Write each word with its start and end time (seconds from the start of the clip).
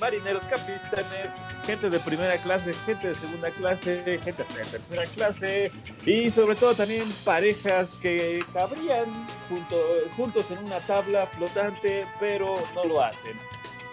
Marineros, 0.00 0.42
capitanes, 0.44 1.30
gente 1.66 1.90
de 1.90 2.00
primera 2.00 2.36
clase, 2.38 2.74
gente 2.86 3.08
de 3.08 3.14
segunda 3.14 3.50
clase, 3.50 4.20
gente 4.24 4.44
de 4.44 4.64
tercera 4.64 5.06
clase 5.06 5.72
y 6.06 6.30
sobre 6.30 6.56
todo 6.56 6.74
también 6.74 7.04
parejas 7.24 7.90
que 8.00 8.42
cabrían 8.52 9.04
junto, 9.48 9.76
juntos 10.16 10.50
en 10.50 10.58
una 10.64 10.78
tabla 10.80 11.26
flotante, 11.26 12.06
pero 12.18 12.54
no 12.74 12.84
lo 12.84 13.02
hacen. 13.02 13.36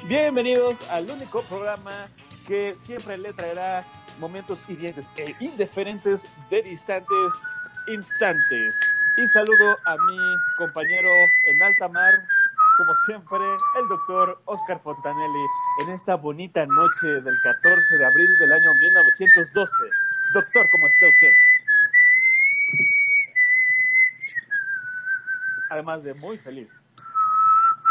Bienvenidos 0.07 0.77
al 0.89 1.09
único 1.09 1.41
programa 1.43 2.07
que 2.47 2.73
siempre 2.73 3.17
le 3.17 3.33
traerá 3.33 3.83
momentos 4.19 4.57
hirientes 4.69 5.07
e 5.17 5.35
indiferentes 5.39 6.23
de 6.49 6.61
distantes 6.61 7.33
instantes. 7.87 8.79
Y 9.17 9.27
saludo 9.27 9.77
a 9.85 9.97
mi 9.97 10.17
compañero 10.57 11.09
en 11.47 11.63
alta 11.63 11.87
mar, 11.87 12.23
como 12.77 12.95
siempre, 13.05 13.37
el 13.79 13.87
doctor 13.89 14.39
Oscar 14.45 14.79
Fontanelli, 14.81 15.45
en 15.83 15.89
esta 15.89 16.15
bonita 16.15 16.65
noche 16.65 17.07
del 17.07 17.35
14 17.41 17.97
de 17.97 18.05
abril 18.05 18.37
del 18.39 18.53
año 18.53 18.73
1912. 18.75 19.73
Doctor, 20.33 20.69
¿cómo 20.69 20.87
está 20.87 21.07
usted? 21.07 21.31
Además 25.71 26.03
de 26.03 26.13
muy 26.13 26.37
feliz. 26.37 26.69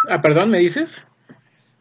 Ah, 0.09 0.23
perdón, 0.23 0.51
¿me 0.51 0.59
dices? 0.59 1.07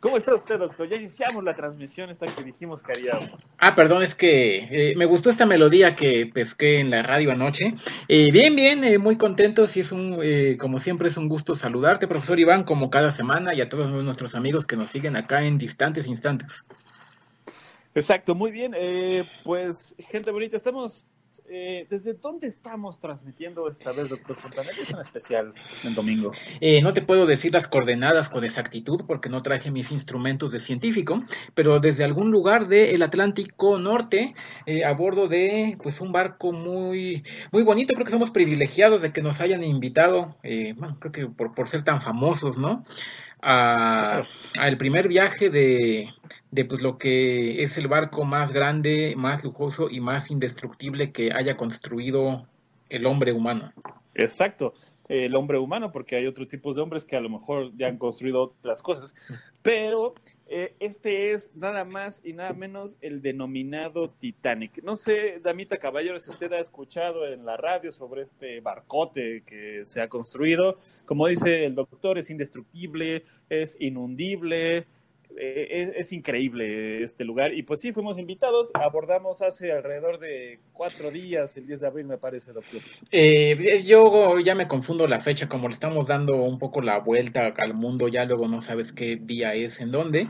¿Cómo 0.06 0.18
está 0.18 0.36
usted, 0.36 0.60
doctor? 0.60 0.88
Ya 0.88 0.98
iniciamos 0.98 1.44
la 1.44 1.56
transmisión 1.56 2.12
esta 2.12 2.28
que 2.28 2.44
dijimos 2.44 2.84
que 2.84 2.92
haríamos. 2.92 3.36
Ah, 3.58 3.74
perdón, 3.74 4.04
es 4.04 4.14
que 4.14 4.92
eh, 4.92 4.96
me 4.96 5.06
gustó 5.06 5.32
esta 5.32 5.48
melodía 5.48 5.96
que 5.96 6.30
pesqué 6.32 6.80
en 6.80 6.92
la 6.92 7.02
radio 7.02 7.32
anoche. 7.32 7.74
Eh, 8.08 8.30
bien, 8.30 8.56
bien, 8.56 8.84
eh, 8.84 9.00
muy 9.00 9.18
contentos 9.18 9.76
y 9.78 9.80
es 9.80 9.92
un, 9.92 10.22
como 10.60 10.78
siempre, 10.78 11.08
es 11.08 11.18
un 11.18 11.28
gusto 11.28 11.56
saludarte, 11.56 12.08
profesor 12.08 12.40
Iván, 12.40 12.66
como 12.66 12.92
cada 12.92 13.10
semana 13.10 13.56
y 13.56 13.62
a 13.62 13.68
todos 13.68 13.90
nuestros 14.04 14.36
amigos 14.36 14.68
que 14.68 14.78
nos 14.78 14.92
siguen 14.92 15.16
acá 15.16 15.42
en 15.42 15.58
distantes 15.58 16.06
instantes. 16.06 16.68
Exacto, 17.96 18.36
muy 18.36 18.52
bien. 18.52 18.76
Pues, 19.44 19.96
gente 20.12 20.30
bonita, 20.30 20.56
estamos. 20.56 21.08
Eh, 21.50 21.88
¿Desde 21.90 22.14
dónde 22.14 22.48
estamos 22.48 23.00
transmitiendo 23.00 23.68
esta 23.70 23.92
vez, 23.92 24.10
doctor 24.10 24.36
Fontanelli? 24.36 24.82
Es 24.82 24.90
un 24.92 25.00
especial 25.00 25.54
en 25.84 25.96
domingo. 25.96 26.32
Eh, 26.62 26.82
no 26.82 26.94
te 26.94 27.02
puedo 27.02 27.26
decir 27.26 27.54
las 27.54 27.68
coordenadas 27.68 28.30
con 28.30 28.44
exactitud 28.44 29.02
porque 29.08 29.30
no 29.30 29.42
traje 29.42 29.72
mis 29.72 29.92
instrumentos 29.92 30.52
de 30.52 30.60
científico, 30.60 31.24
pero 31.54 31.80
desde 31.80 32.04
algún 32.04 32.32
lugar 32.32 32.68
del 32.68 33.02
Atlántico 33.02 33.78
Norte, 33.78 34.36
eh, 34.66 34.84
a 34.86 34.94
bordo 34.94 35.28
de 35.28 35.78
pues 35.82 36.02
un 36.02 36.12
barco 36.12 36.52
muy, 36.52 37.24
muy 37.52 37.64
bonito. 37.64 37.94
Creo 37.94 38.06
que 38.06 38.12
somos 38.12 38.32
privilegiados 38.32 39.02
de 39.02 39.12
que 39.12 39.22
nos 39.22 39.42
hayan 39.42 39.64
invitado, 39.64 40.38
eh, 40.44 40.74
bueno, 40.78 40.98
creo 41.00 41.12
que 41.12 41.28
por, 41.28 41.54
por 41.54 41.68
ser 41.68 41.84
tan 41.84 42.02
famosos, 42.02 42.58
¿no? 42.58 42.84
A, 43.46 44.24
a 44.60 44.68
el 44.68 44.78
primer 44.78 45.08
viaje 45.08 45.50
de, 45.50 46.10
de 46.52 46.66
pues 46.66 46.82
lo 46.82 46.98
que 46.98 47.64
es 47.64 47.78
el 47.78 47.88
barco 47.88 48.24
más 48.24 48.52
grande, 48.52 49.14
más 49.16 49.44
lujoso 49.44 49.88
y 49.90 50.00
más 50.00 50.32
indestructible 50.32 51.12
que 51.12 51.32
haya 51.32 51.56
construido 51.56 52.48
el 52.90 53.06
hombre 53.06 53.32
humano. 53.32 53.72
Exacto, 54.16 54.74
el 55.08 55.36
hombre 55.36 55.58
humano, 55.58 55.92
porque 55.92 56.16
hay 56.16 56.28
otros 56.28 56.48
tipos 56.48 56.76
de 56.76 56.82
hombres 56.82 57.06
que 57.06 57.16
a 57.16 57.22
lo 57.22 57.30
mejor 57.30 57.72
ya 57.78 57.88
han 57.88 57.98
construido 57.98 58.42
otras 58.44 58.82
cosas, 58.82 59.14
pero 59.62 60.16
eh, 60.48 60.76
este 60.80 61.32
es 61.32 61.56
nada 61.56 61.86
más 61.86 62.22
y 62.24 62.34
nada 62.34 62.54
menos 62.54 62.98
el 63.02 63.22
denominado 63.22 64.12
Titanic. 64.12 64.84
No 64.84 64.96
sé, 64.96 65.40
Damita 65.42 65.78
Caballero, 65.78 66.20
si 66.20 66.30
usted 66.30 66.54
ha 66.54 66.60
escuchado 66.60 67.28
en 67.28 67.46
la 67.46 67.58
radio 67.58 67.92
sobre 67.92 68.22
este 68.22 68.60
barcote 68.62 69.44
que 69.46 69.86
se 69.86 70.02
ha 70.02 70.08
construido. 70.08 70.78
Como 71.06 71.28
dice 71.28 71.66
el 71.66 71.74
doctor, 71.74 72.20
es 72.20 72.30
indestructible, 72.30 73.24
es 73.50 73.76
inundible, 73.80 74.86
eh, 75.38 75.68
es, 75.70 76.08
es, 76.08 76.14
increíble 76.14 77.04
este 77.04 77.24
lugar. 77.24 77.54
Y 77.54 77.64
pues 77.64 77.82
sí, 77.82 77.92
fuimos 77.92 78.18
invitados, 78.18 78.72
abordamos 78.74 79.42
hace 79.42 79.72
alrededor 79.72 80.20
de 80.20 80.60
cuatro 80.74 81.12
días, 81.12 81.56
el 81.58 81.68
10 81.68 81.82
de 81.82 81.88
abril 81.88 82.06
me 82.06 82.18
parece, 82.18 82.52
doctor. 82.52 82.82
Eh, 83.12 83.82
yo 83.86 84.40
ya 84.40 84.56
me 84.56 84.68
confundo 84.68 85.08
la 85.08 85.22
fecha, 85.22 85.48
como 85.48 85.68
le 85.68 85.74
estamos 85.74 86.08
dando 86.08 86.36
un 86.36 86.60
poco 86.60 86.82
la 86.82 87.00
vuelta 87.00 87.54
al 87.58 87.74
mundo, 87.74 88.08
ya 88.08 88.26
luego 88.26 88.48
no 88.48 88.62
sabes 88.62 88.92
qué 88.92 89.16
día 89.16 89.54
es, 89.54 89.80
en 89.80 89.92
dónde. 89.92 90.30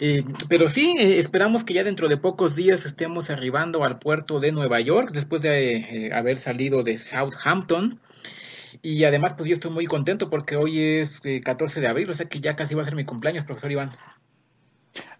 Eh, 0.00 0.24
pero 0.48 0.68
sí, 0.68 0.96
eh, 0.98 1.18
esperamos 1.18 1.64
que 1.64 1.74
ya 1.74 1.84
dentro 1.84 2.08
de 2.08 2.16
pocos 2.16 2.56
días 2.56 2.86
estemos 2.86 3.30
arribando 3.30 3.84
al 3.84 3.98
puerto 3.98 4.40
de 4.40 4.52
Nueva 4.52 4.80
York, 4.80 5.10
después 5.12 5.42
de 5.42 6.10
haber 6.12 6.38
salido 6.38 6.82
de 6.82 6.98
Southampton. 6.98 8.00
Y 8.82 9.04
además, 9.04 9.34
pues 9.36 9.48
yo 9.48 9.54
estoy 9.54 9.70
muy 9.70 9.86
contento 9.86 10.28
porque 10.28 10.56
hoy 10.56 10.80
es 10.80 11.22
14 11.44 11.80
de 11.80 11.88
abril, 11.88 12.10
o 12.10 12.14
sea 12.14 12.28
que 12.28 12.40
ya 12.40 12.54
casi 12.54 12.74
va 12.74 12.82
a 12.82 12.84
ser 12.84 12.94
mi 12.94 13.04
cumpleaños, 13.04 13.44
profesor 13.44 13.72
Iván. 13.72 13.96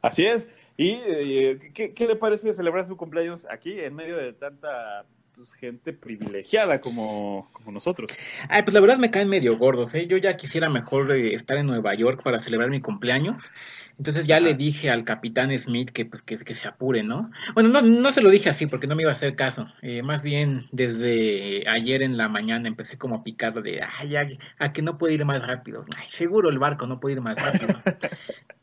Así 0.02 0.26
es. 0.26 0.48
¿Y 0.76 0.90
eh, 0.90 1.58
¿qué, 1.72 1.94
¿qué, 1.94 2.06
le 2.06 2.16
parece 2.16 2.52
celebrar 2.52 2.86
su 2.86 2.96
cumpleaños 2.96 3.46
aquí 3.50 3.80
en 3.80 3.94
medio 3.94 4.16
de 4.16 4.34
tanta 4.34 5.06
pues, 5.34 5.52
gente 5.54 5.92
privilegiada 5.94 6.80
como, 6.80 7.48
como 7.52 7.72
nosotros? 7.72 8.10
Ay, 8.48 8.62
pues 8.62 8.74
la 8.74 8.80
verdad 8.80 8.98
me 8.98 9.10
caen 9.10 9.28
medio 9.28 9.56
gordos, 9.56 9.94
¿eh? 9.94 10.06
Yo 10.06 10.18
ya 10.18 10.36
quisiera 10.36 10.68
mejor 10.68 11.10
eh, 11.12 11.34
estar 11.34 11.56
en 11.56 11.66
Nueva 11.66 11.94
York 11.94 12.22
para 12.22 12.40
celebrar 12.40 12.70
mi 12.70 12.80
cumpleaños. 12.80 13.52
Entonces 13.98 14.26
ya 14.26 14.36
Ajá. 14.36 14.44
le 14.44 14.54
dije 14.54 14.90
al 14.90 15.04
capitán 15.04 15.58
Smith 15.58 15.90
que 15.90 16.04
pues 16.04 16.22
que, 16.22 16.36
que, 16.36 16.54
se 16.54 16.68
apure, 16.68 17.02
¿no? 17.02 17.30
Bueno, 17.54 17.70
no, 17.70 17.80
no 17.80 18.12
se 18.12 18.20
lo 18.20 18.30
dije 18.30 18.50
así 18.50 18.66
porque 18.66 18.86
no 18.86 18.94
me 18.94 19.02
iba 19.02 19.10
a 19.10 19.12
hacer 19.12 19.34
caso. 19.34 19.68
Eh, 19.80 20.02
más 20.02 20.22
bien 20.22 20.66
desde 20.72 21.64
ayer 21.68 22.02
en 22.02 22.18
la 22.18 22.28
mañana 22.28 22.68
empecé 22.68 22.98
como 22.98 23.14
a 23.14 23.24
picar 23.24 23.62
de, 23.62 23.80
ay, 23.98 24.08
ya, 24.10 24.26
a 24.58 24.72
que 24.74 24.82
no 24.82 24.98
puede 24.98 25.14
ir 25.14 25.24
más 25.24 25.46
rápido. 25.46 25.86
Ay, 25.96 26.08
seguro 26.10 26.50
el 26.50 26.58
barco 26.58 26.86
no 26.86 27.00
puede 27.00 27.14
ir 27.14 27.20
más 27.22 27.36
rápido. 27.36 27.80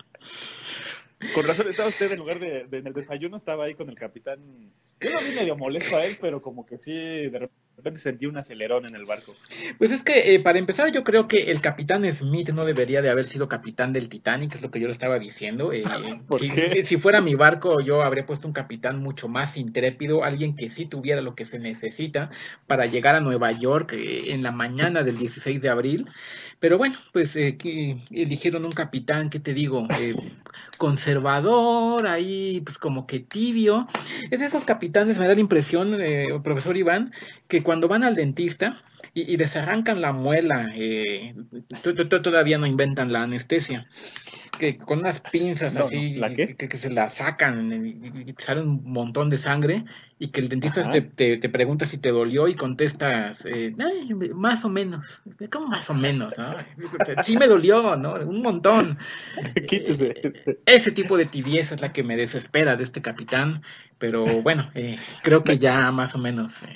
Con 1.33 1.45
razón, 1.45 1.69
estaba 1.69 1.89
usted 1.89 2.11
en 2.11 2.19
lugar 2.19 2.39
de, 2.39 2.65
de, 2.65 2.77
en 2.77 2.87
el 2.87 2.93
desayuno, 2.93 3.37
estaba 3.37 3.65
ahí 3.65 3.75
con 3.75 3.89
el 3.89 3.95
capitán. 3.95 4.39
Yo 4.99 5.09
lo 5.11 5.19
vi 5.19 5.35
medio 5.35 5.55
molesto 5.55 5.97
a 5.97 6.05
él, 6.05 6.17
pero 6.19 6.41
como 6.41 6.65
que 6.65 6.77
sí, 6.77 6.93
de 6.93 7.49
repente 7.75 7.99
sentí 7.99 8.25
un 8.25 8.37
acelerón 8.37 8.85
en 8.85 8.95
el 8.95 9.05
barco. 9.05 9.33
Pues 9.77 9.91
es 9.91 10.03
que, 10.03 10.33
eh, 10.33 10.39
para 10.39 10.59
empezar, 10.59 10.91
yo 10.91 11.03
creo 11.03 11.27
que 11.27 11.51
el 11.51 11.59
capitán 11.59 12.09
Smith 12.11 12.49
no 12.49 12.65
debería 12.65 13.01
de 13.01 13.09
haber 13.09 13.25
sido 13.25 13.47
capitán 13.47 13.91
del 13.93 14.09
Titanic, 14.09 14.55
es 14.55 14.61
lo 14.61 14.71
que 14.71 14.79
yo 14.79 14.87
le 14.87 14.91
estaba 14.91 15.19
diciendo. 15.19 15.73
Eh, 15.73 15.83
¿Por 16.27 16.39
si, 16.39 16.49
qué? 16.49 16.83
si 16.83 16.97
fuera 16.97 17.21
mi 17.21 17.35
barco, 17.35 17.81
yo 17.81 18.01
habría 18.01 18.25
puesto 18.25 18.47
un 18.47 18.53
capitán 18.53 19.01
mucho 19.01 19.27
más 19.27 19.57
intrépido, 19.57 20.23
alguien 20.23 20.55
que 20.55 20.69
sí 20.69 20.85
tuviera 20.85 21.21
lo 21.21 21.35
que 21.35 21.45
se 21.45 21.59
necesita 21.59 22.29
para 22.67 22.85
llegar 22.85 23.15
a 23.15 23.19
Nueva 23.19 23.51
York 23.51 23.93
eh, 23.93 24.31
en 24.33 24.43
la 24.43 24.51
mañana 24.51 25.03
del 25.03 25.17
16 25.17 25.61
de 25.61 25.69
abril. 25.69 26.09
Pero 26.63 26.77
bueno, 26.77 26.95
pues 27.11 27.35
eh, 27.35 27.57
que 27.57 27.97
eligieron 28.09 28.63
un 28.63 28.71
capitán, 28.71 29.29
¿qué 29.29 29.41
te 29.41 29.53
digo? 29.53 29.85
Eh, 29.99 30.15
conservador, 30.77 32.07
ahí 32.07 32.61
pues 32.61 32.77
como 32.77 33.05
que 33.05 33.19
tibio. 33.19 33.85
Es 34.31 34.39
de 34.39 34.45
esos 34.45 34.63
capitanes, 34.63 35.17
me 35.17 35.27
da 35.27 35.35
la 35.35 35.41
impresión, 35.41 35.93
eh, 35.99 36.39
profesor 36.41 36.77
Iván, 36.77 37.11
que 37.49 37.63
cuando 37.63 37.89
van 37.89 38.05
al 38.05 38.15
dentista 38.15 38.81
y, 39.13 39.29
y 39.29 39.35
desarrancan 39.35 39.99
la 39.99 40.13
muela, 40.13 40.71
eh, 40.73 41.35
todavía 41.81 42.57
no 42.57 42.65
inventan 42.65 43.11
la 43.11 43.23
anestesia. 43.23 43.89
Que 44.59 44.77
con 44.77 44.99
unas 44.99 45.19
pinzas 45.19 45.73
No, 45.73 45.85
así, 45.85 46.13
no, 46.13 46.21
¿la 46.21 46.33
qué? 46.33 46.55
que, 46.55 46.67
que 46.67 46.77
se 46.77 46.89
la 46.89 47.09
sacan 47.09 47.85
y, 47.85 48.29
y 48.29 48.35
sale 48.37 48.61
un 48.61 48.83
montón 48.83 49.29
de 49.29 49.37
sangre 49.37 49.83
y 50.23 50.29
que 50.29 50.39
el 50.39 50.47
dentista 50.47 50.89
te, 50.89 51.01
te, 51.01 51.37
te, 51.37 51.49
pregunta 51.49 51.85
si 51.85 51.97
te 51.97 52.09
dolió 52.09 52.47
y 52.47 52.55
contestas, 52.55 53.45
eh, 53.45 53.73
más 54.33 54.63
o 54.63 54.69
menos. 54.69 55.21
¿Cómo 55.51 55.67
más 55.67 55.89
o 55.89 55.93
menos? 55.93 56.33
¿no? 56.37 56.55
Sí 57.23 57.35
me 57.35 57.45
dolió, 57.45 57.97
¿no? 57.97 58.13
Un 58.13 58.41
montón. 58.41 58.97
Quítese. 59.67 60.13
Ese 60.65 60.91
tipo 60.91 61.17
de 61.17 61.25
tibieza 61.25 61.75
es 61.75 61.81
la 61.81 61.91
que 61.91 62.03
me 62.03 62.15
desespera 62.15 62.77
de 62.77 62.83
este 62.83 63.01
capitán, 63.01 63.63
pero 63.97 64.23
bueno, 64.41 64.71
eh, 64.75 64.97
creo 65.23 65.43
que 65.43 65.57
ya 65.57 65.91
más 65.91 66.15
o 66.15 66.19
menos. 66.19 66.63
Eh. 66.63 66.67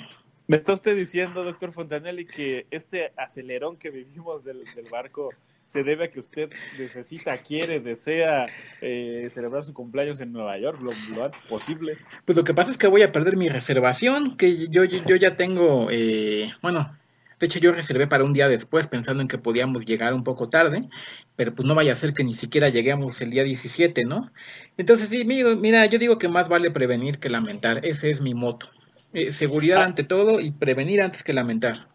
¿Me 0.46 0.58
está 0.58 0.74
usted 0.74 0.94
diciendo, 0.94 1.42
doctor 1.42 1.72
Fontanelli, 1.72 2.26
que 2.26 2.66
este 2.70 3.12
acelerón 3.16 3.78
que 3.78 3.88
vivimos 3.88 4.44
del, 4.44 4.62
del 4.74 4.90
barco 4.90 5.30
se 5.68 5.82
debe 5.82 6.06
a 6.06 6.10
que 6.10 6.18
usted 6.18 6.48
necesita, 6.78 7.36
quiere, 7.36 7.78
desea 7.78 8.46
eh, 8.80 9.28
celebrar 9.30 9.62
su 9.64 9.74
cumpleaños 9.74 10.18
en 10.18 10.32
Nueva 10.32 10.58
York 10.58 10.80
lo, 10.80 10.90
lo, 11.14 11.24
antes 11.24 11.42
posible. 11.42 11.98
Pues 12.24 12.36
lo 12.38 12.42
que 12.42 12.54
pasa 12.54 12.70
es 12.70 12.78
que 12.78 12.86
voy 12.86 13.02
a 13.02 13.12
perder 13.12 13.36
mi 13.36 13.48
reservación, 13.48 14.36
que 14.38 14.66
yo, 14.68 14.84
yo, 14.84 15.04
yo 15.06 15.16
ya 15.16 15.36
tengo, 15.36 15.88
eh, 15.90 16.50
bueno, 16.62 16.96
De 17.38 17.46
hecho, 17.46 17.60
yo 17.60 17.70
reservé 17.70 18.08
para 18.08 18.24
un 18.24 18.32
día 18.32 18.48
después 18.48 18.88
pensando 18.88 19.22
en 19.22 19.28
que 19.28 19.38
podíamos 19.38 19.84
llegar 19.84 20.14
un 20.14 20.24
poco 20.24 20.46
tarde, 20.46 20.88
pero 21.36 21.54
pues 21.54 21.68
no 21.68 21.74
vaya 21.74 21.92
a 21.92 21.96
ser 21.96 22.14
que 22.14 22.24
ni 22.24 22.34
siquiera 22.34 22.70
lleguemos 22.70 23.20
el 23.20 23.30
día 23.30 23.44
17, 23.44 24.04
¿no? 24.06 24.32
Entonces, 24.78 25.10
sí, 25.10 25.24
mira, 25.24 25.86
yo 25.86 25.98
digo 25.98 26.18
que 26.18 26.28
más 26.28 26.48
vale 26.48 26.70
prevenir 26.70 27.18
que 27.18 27.28
lamentar. 27.28 27.84
Ese 27.84 28.10
es 28.10 28.20
mi 28.22 28.34
moto. 28.34 28.66
Eh, 29.12 29.32
seguridad 29.32 29.82
ah. 29.82 29.84
ante 29.84 30.02
todo 30.02 30.40
y 30.40 30.50
prevenir 30.50 31.02
antes 31.02 31.22
que 31.22 31.32
lamentar. 31.32 31.88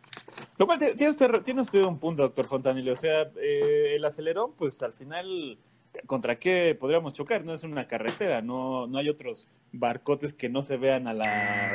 Lo 0.57 0.65
cual 0.65 0.79
tiene 0.79 1.09
usted, 1.09 1.41
tiene 1.43 1.61
usted 1.61 1.81
un 1.83 1.99
punto, 1.99 2.23
doctor 2.23 2.47
Fontanillo. 2.47 2.93
O 2.93 2.97
sea, 2.97 3.29
eh, 3.41 3.93
el 3.95 4.05
acelerón, 4.05 4.53
pues 4.55 4.81
al 4.83 4.93
final 4.93 5.57
contra 6.05 6.37
qué 6.37 6.75
podríamos 6.79 7.13
chocar, 7.13 7.45
no 7.45 7.53
es 7.53 7.63
una 7.63 7.87
carretera, 7.87 8.41
no, 8.41 8.87
no 8.87 8.97
hay 8.97 9.09
otros 9.09 9.47
barcotes 9.71 10.33
que 10.33 10.49
no 10.49 10.63
se 10.63 10.77
vean 10.77 11.07
a 11.07 11.13
la, 11.13 11.71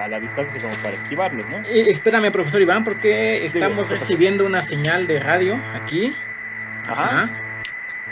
a 0.00 0.08
la 0.08 0.20
distancia 0.20 0.60
como 0.60 0.74
para 0.82 0.96
esquivarlos, 0.96 1.48
¿no? 1.48 1.58
Eh, 1.58 1.90
espérame, 1.90 2.32
profesor 2.32 2.60
Iván, 2.60 2.84
porque 2.84 3.44
estamos 3.44 3.88
recibiendo 3.88 4.44
una 4.44 4.60
señal 4.60 5.06
de 5.06 5.20
radio 5.20 5.58
aquí. 5.74 6.12
Ajá. 6.86 7.30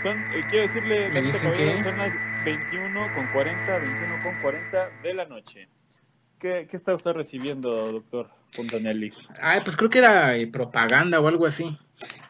Son, 0.03 0.19
eh, 0.33 0.41
quiero 0.49 0.63
decirle, 0.63 1.09
Me 1.09 1.23
dicen 1.23 1.53
que... 1.53 1.83
son 1.83 1.99
las 1.99 2.15
21 2.45 3.15
con 3.15 3.27
40, 3.33 3.79
21 3.79 4.23
con 4.23 4.41
40 4.41 4.91
de 5.03 5.15
la 5.15 5.25
noche. 5.27 5.69
¿Qué, 6.39 6.67
qué 6.71 6.77
está 6.77 6.95
usted 6.95 7.13
recibiendo, 7.13 7.91
doctor 7.91 8.40
Fontanelli? 8.53 9.13
Ay, 9.41 9.61
pues 9.65 9.77
creo 9.77 9.91
que 9.91 9.99
era 9.99 10.37
eh, 10.37 10.47
propaganda 10.47 11.21
o 11.21 11.29
algo 11.29 11.47
así. 11.47 11.77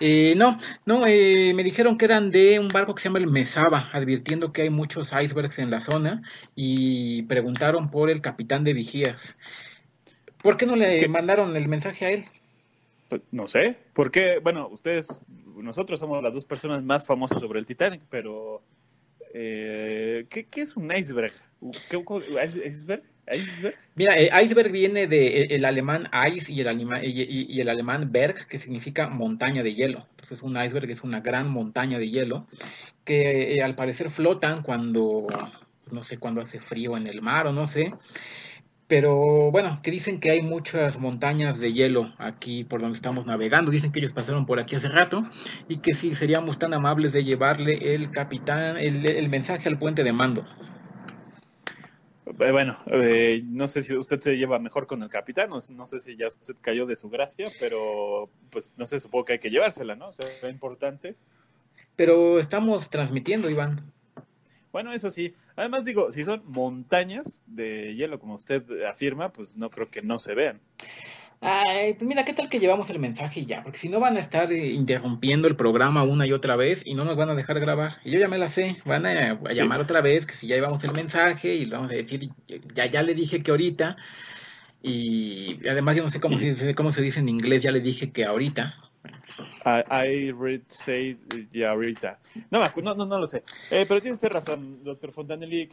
Eh, 0.00 0.34
no, 0.36 0.56
no, 0.84 1.06
eh, 1.06 1.52
me 1.54 1.62
dijeron 1.62 1.96
que 1.96 2.04
eran 2.04 2.30
de 2.30 2.58
un 2.58 2.68
barco 2.68 2.94
que 2.94 3.02
se 3.02 3.08
llama 3.08 3.18
el 3.18 3.28
Mesaba, 3.28 3.88
advirtiendo 3.92 4.52
que 4.52 4.62
hay 4.62 4.70
muchos 4.70 5.12
icebergs 5.12 5.58
en 5.58 5.70
la 5.70 5.80
zona 5.80 6.22
y 6.54 7.22
preguntaron 7.22 7.90
por 7.90 8.10
el 8.10 8.20
capitán 8.20 8.64
de 8.64 8.72
vigías. 8.72 9.36
¿Por 10.42 10.56
qué 10.56 10.66
no 10.66 10.74
le 10.74 11.06
mandaron 11.08 11.56
el 11.56 11.68
mensaje 11.68 12.06
a 12.06 12.10
él? 12.10 12.24
Pues, 13.08 13.22
no 13.30 13.48
sé, 13.48 13.76
porque, 13.92 14.38
bueno, 14.38 14.68
ustedes, 14.68 15.20
nosotros 15.56 16.00
somos 16.00 16.22
las 16.22 16.34
dos 16.34 16.44
personas 16.44 16.82
más 16.82 17.04
famosas 17.04 17.40
sobre 17.40 17.58
el 17.58 17.66
Titanic, 17.66 18.02
pero 18.08 18.62
eh, 19.34 20.26
¿qué, 20.28 20.46
es 20.62 20.76
un 20.76 20.94
iceberg? 20.94 21.32
¿Qué, 21.90 22.02
¿Iceberg? 22.66 23.02
Mira, 23.94 24.42
iceberg 24.42 24.72
viene 24.72 25.06
del 25.06 25.52
el 25.52 25.64
alemán 25.64 26.08
ice 26.34 26.52
y 26.52 26.60
el, 26.60 27.02
y, 27.02 27.60
el 27.60 27.68
alemán 27.68 28.10
berg, 28.10 28.46
que 28.46 28.58
significa 28.58 29.08
montaña 29.08 29.62
de 29.62 29.74
hielo. 29.74 30.06
Entonces, 30.10 30.42
un 30.42 30.52
iceberg 30.52 30.90
es 30.90 31.02
una 31.02 31.20
gran 31.20 31.48
montaña 31.48 31.98
de 31.98 32.08
hielo 32.08 32.46
que 33.04 33.54
eh, 33.54 33.62
al 33.62 33.74
parecer 33.74 34.10
flotan 34.10 34.62
cuando, 34.62 35.26
no 35.90 36.04
sé, 36.04 36.18
cuando 36.18 36.40
hace 36.40 36.60
frío 36.60 36.96
en 36.96 37.06
el 37.06 37.22
mar 37.22 37.46
o 37.46 37.52
no 37.52 37.66
sé. 37.66 37.92
Pero 38.88 39.52
bueno, 39.52 39.80
que 39.84 39.92
dicen 39.92 40.18
que 40.18 40.32
hay 40.32 40.42
muchas 40.42 40.98
montañas 40.98 41.60
de 41.60 41.72
hielo 41.72 42.12
aquí 42.18 42.64
por 42.64 42.80
donde 42.80 42.96
estamos 42.96 43.24
navegando. 43.26 43.70
Dicen 43.70 43.92
que 43.92 44.00
ellos 44.00 44.12
pasaron 44.12 44.46
por 44.46 44.58
aquí 44.58 44.74
hace 44.74 44.88
rato 44.88 45.28
y 45.68 45.76
que 45.76 45.94
sí, 45.94 46.16
seríamos 46.16 46.58
tan 46.58 46.74
amables 46.74 47.12
de 47.12 47.22
llevarle 47.22 47.94
el 47.94 48.10
capitán, 48.10 48.76
el 48.78 49.28
mensaje 49.28 49.68
al 49.68 49.78
puente 49.78 50.02
de 50.02 50.12
mando. 50.12 50.44
Eh, 52.40 52.52
bueno, 52.52 52.78
eh, 52.86 53.42
no 53.44 53.68
sé 53.68 53.82
si 53.82 53.94
usted 53.94 54.20
se 54.20 54.36
lleva 54.36 54.58
mejor 54.58 54.86
con 54.86 55.02
el 55.02 55.10
capitán, 55.10 55.50
no, 55.50 55.60
sé 55.60 56.00
si 56.00 56.16
ya 56.16 56.28
usted 56.28 56.56
cayó 56.60 56.86
de 56.86 56.96
su 56.96 57.10
gracia, 57.10 57.46
pero 57.58 58.30
pues 58.50 58.74
no 58.78 58.86
sé, 58.86 58.98
supongo 58.98 59.26
que 59.26 59.32
hay 59.34 59.38
que 59.38 59.50
llevársela, 59.50 59.94
¿no? 59.94 60.08
O 60.08 60.12
sea, 60.12 60.26
es 60.26 60.42
importante. 60.50 61.16
Pero 61.96 62.38
estamos 62.38 62.88
transmitiendo, 62.88 63.50
Iván. 63.50 63.92
Bueno, 64.72 64.92
eso 64.92 65.10
sí. 65.10 65.34
Además 65.56 65.84
digo, 65.84 66.12
si 66.12 66.24
son 66.24 66.42
montañas 66.46 67.42
de 67.46 67.94
hielo, 67.94 68.18
como 68.18 68.34
usted 68.34 68.62
afirma, 68.84 69.30
pues 69.30 69.56
no 69.56 69.68
creo 69.68 69.90
que 69.90 70.00
no 70.00 70.18
se 70.18 70.34
vean. 70.34 70.60
Ay, 71.42 71.94
pues 71.94 72.06
mira, 72.06 72.22
¿qué 72.24 72.34
tal 72.34 72.50
que 72.50 72.58
llevamos 72.58 72.90
el 72.90 72.98
mensaje 72.98 73.46
ya? 73.46 73.62
Porque 73.62 73.78
si 73.78 73.88
no 73.88 73.98
van 73.98 74.16
a 74.16 74.18
estar 74.18 74.52
eh, 74.52 74.72
interrumpiendo 74.72 75.48
el 75.48 75.56
programa 75.56 76.02
una 76.02 76.26
y 76.26 76.32
otra 76.32 76.54
vez 76.54 76.86
y 76.86 76.94
no 76.94 77.04
nos 77.04 77.16
van 77.16 77.30
a 77.30 77.34
dejar 77.34 77.58
grabar. 77.60 77.92
Y 78.04 78.10
yo 78.10 78.18
ya 78.20 78.28
me 78.28 78.36
la 78.36 78.48
sé, 78.48 78.76
van 78.84 79.06
a, 79.06 79.40
llamar 79.52 79.80
otra 79.80 80.02
vez 80.02 80.26
que 80.26 80.34
si 80.34 80.46
ya 80.46 80.56
llevamos 80.56 80.84
el 80.84 80.92
mensaje 80.92 81.54
y 81.54 81.64
lo 81.64 81.76
vamos 81.76 81.92
a 81.92 81.94
decir, 81.94 82.28
ya, 82.74 82.86
ya 82.86 83.02
le 83.02 83.14
dije 83.14 83.42
que 83.42 83.52
ahorita. 83.52 83.96
Y 84.82 85.66
además 85.66 85.96
yo 85.96 86.02
no 86.02 86.10
sé 86.10 86.20
cómo, 86.20 86.38
se, 86.38 86.74
cómo 86.74 86.92
se 86.92 87.00
dice 87.00 87.20
en 87.20 87.30
inglés, 87.30 87.62
ya 87.62 87.70
le 87.70 87.80
dije 87.80 88.12
que 88.12 88.24
ahorita. 88.26 88.74
I, 89.64 90.32
read 90.32 90.62
say 90.68 91.18
ya 91.50 91.70
ahorita. 91.70 92.18
No, 92.50 92.60
no, 92.82 92.94
no, 92.94 93.06
no 93.06 93.18
lo 93.18 93.26
sé. 93.26 93.42
Eh, 93.70 93.84
pero 93.88 94.00
tiene 94.00 94.14
usted 94.14 94.28
razón, 94.28 94.82
doctor 94.84 95.12
Fontanelli. 95.12 95.68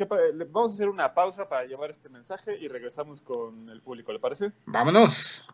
vamos 0.49 0.71
a 0.71 0.75
hacer 0.75 0.89
una 0.89 1.13
pausa 1.13 1.47
para 1.47 1.65
llevar 1.65 1.91
este 1.91 2.09
mensaje 2.09 2.57
y 2.57 2.67
regresamos 2.67 3.21
con 3.21 3.69
el 3.69 3.81
público, 3.81 4.11
¿le 4.11 4.19
parece? 4.19 4.51
Vámonos. 4.65 5.45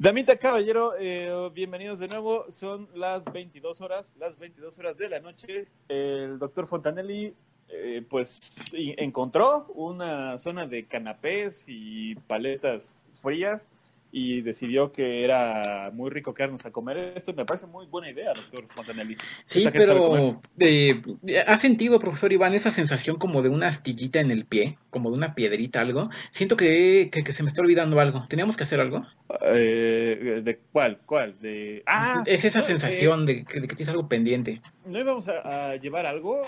Damita 0.00 0.36
Caballero, 0.36 0.92
eh, 0.96 1.28
bienvenidos 1.52 1.98
de 1.98 2.06
nuevo. 2.06 2.48
Son 2.52 2.88
las 2.94 3.24
22 3.24 3.80
horas, 3.80 4.14
las 4.16 4.38
22 4.38 4.78
horas 4.78 4.96
de 4.96 5.08
la 5.08 5.18
noche. 5.18 5.66
El 5.88 6.38
doctor 6.38 6.68
Fontanelli, 6.68 7.34
eh, 7.68 8.04
pues, 8.08 8.52
encontró 8.72 9.66
una 9.74 10.38
zona 10.38 10.68
de 10.68 10.86
canapés 10.86 11.64
y 11.66 12.14
paletas 12.14 13.08
frías 13.20 13.66
y 14.10 14.40
decidió 14.40 14.90
que 14.90 15.24
era 15.24 15.90
muy 15.92 16.10
rico 16.10 16.32
quedarnos 16.32 16.64
a 16.64 16.70
comer 16.70 17.12
esto. 17.14 17.34
Me 17.34 17.44
parece 17.44 17.66
muy 17.66 17.86
buena 17.86 18.10
idea, 18.10 18.32
doctor 18.34 18.66
Fontanelli. 18.68 19.16
Sí, 19.44 19.68
pero 19.72 20.40
eh, 20.58 21.02
¿ha 21.46 21.56
sentido, 21.56 21.98
profesor 21.98 22.32
Iván, 22.32 22.54
esa 22.54 22.70
sensación 22.70 23.16
como 23.16 23.42
de 23.42 23.50
una 23.50 23.68
astillita 23.68 24.20
en 24.20 24.30
el 24.30 24.46
pie, 24.46 24.76
como 24.90 25.10
de 25.10 25.16
una 25.16 25.34
piedrita, 25.34 25.80
algo? 25.80 26.08
Siento 26.30 26.56
que, 26.56 27.10
que, 27.12 27.32
se 27.32 27.42
me 27.42 27.48
está 27.48 27.60
olvidando 27.60 28.00
algo. 28.00 28.26
¿Teníamos 28.28 28.56
que 28.56 28.62
hacer 28.62 28.80
algo? 28.80 29.06
Eh, 29.42 30.40
¿De 30.42 30.58
cuál? 30.72 30.98
¿Cuál? 31.04 31.38
De... 31.40 31.82
Ah, 31.86 32.22
es 32.26 32.44
esa 32.44 32.62
sensación 32.62 33.26
de, 33.26 33.44
que, 33.44 33.60
tienes 33.60 33.88
algo 33.90 34.08
pendiente. 34.08 34.62
¿No 34.86 34.98
íbamos 34.98 35.28
a, 35.28 35.76
llevar 35.76 36.06
algo 36.06 36.42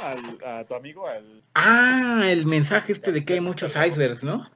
a 0.44 0.64
tu 0.64 0.74
amigo? 0.74 1.06
Al... 1.06 1.42
Ah, 1.54 2.22
el 2.24 2.46
mensaje 2.46 2.92
este 2.92 3.12
de 3.12 3.24
que 3.24 3.34
hay 3.34 3.40
muchos 3.40 3.76
icebergs, 3.76 4.24
¿no? 4.24 4.46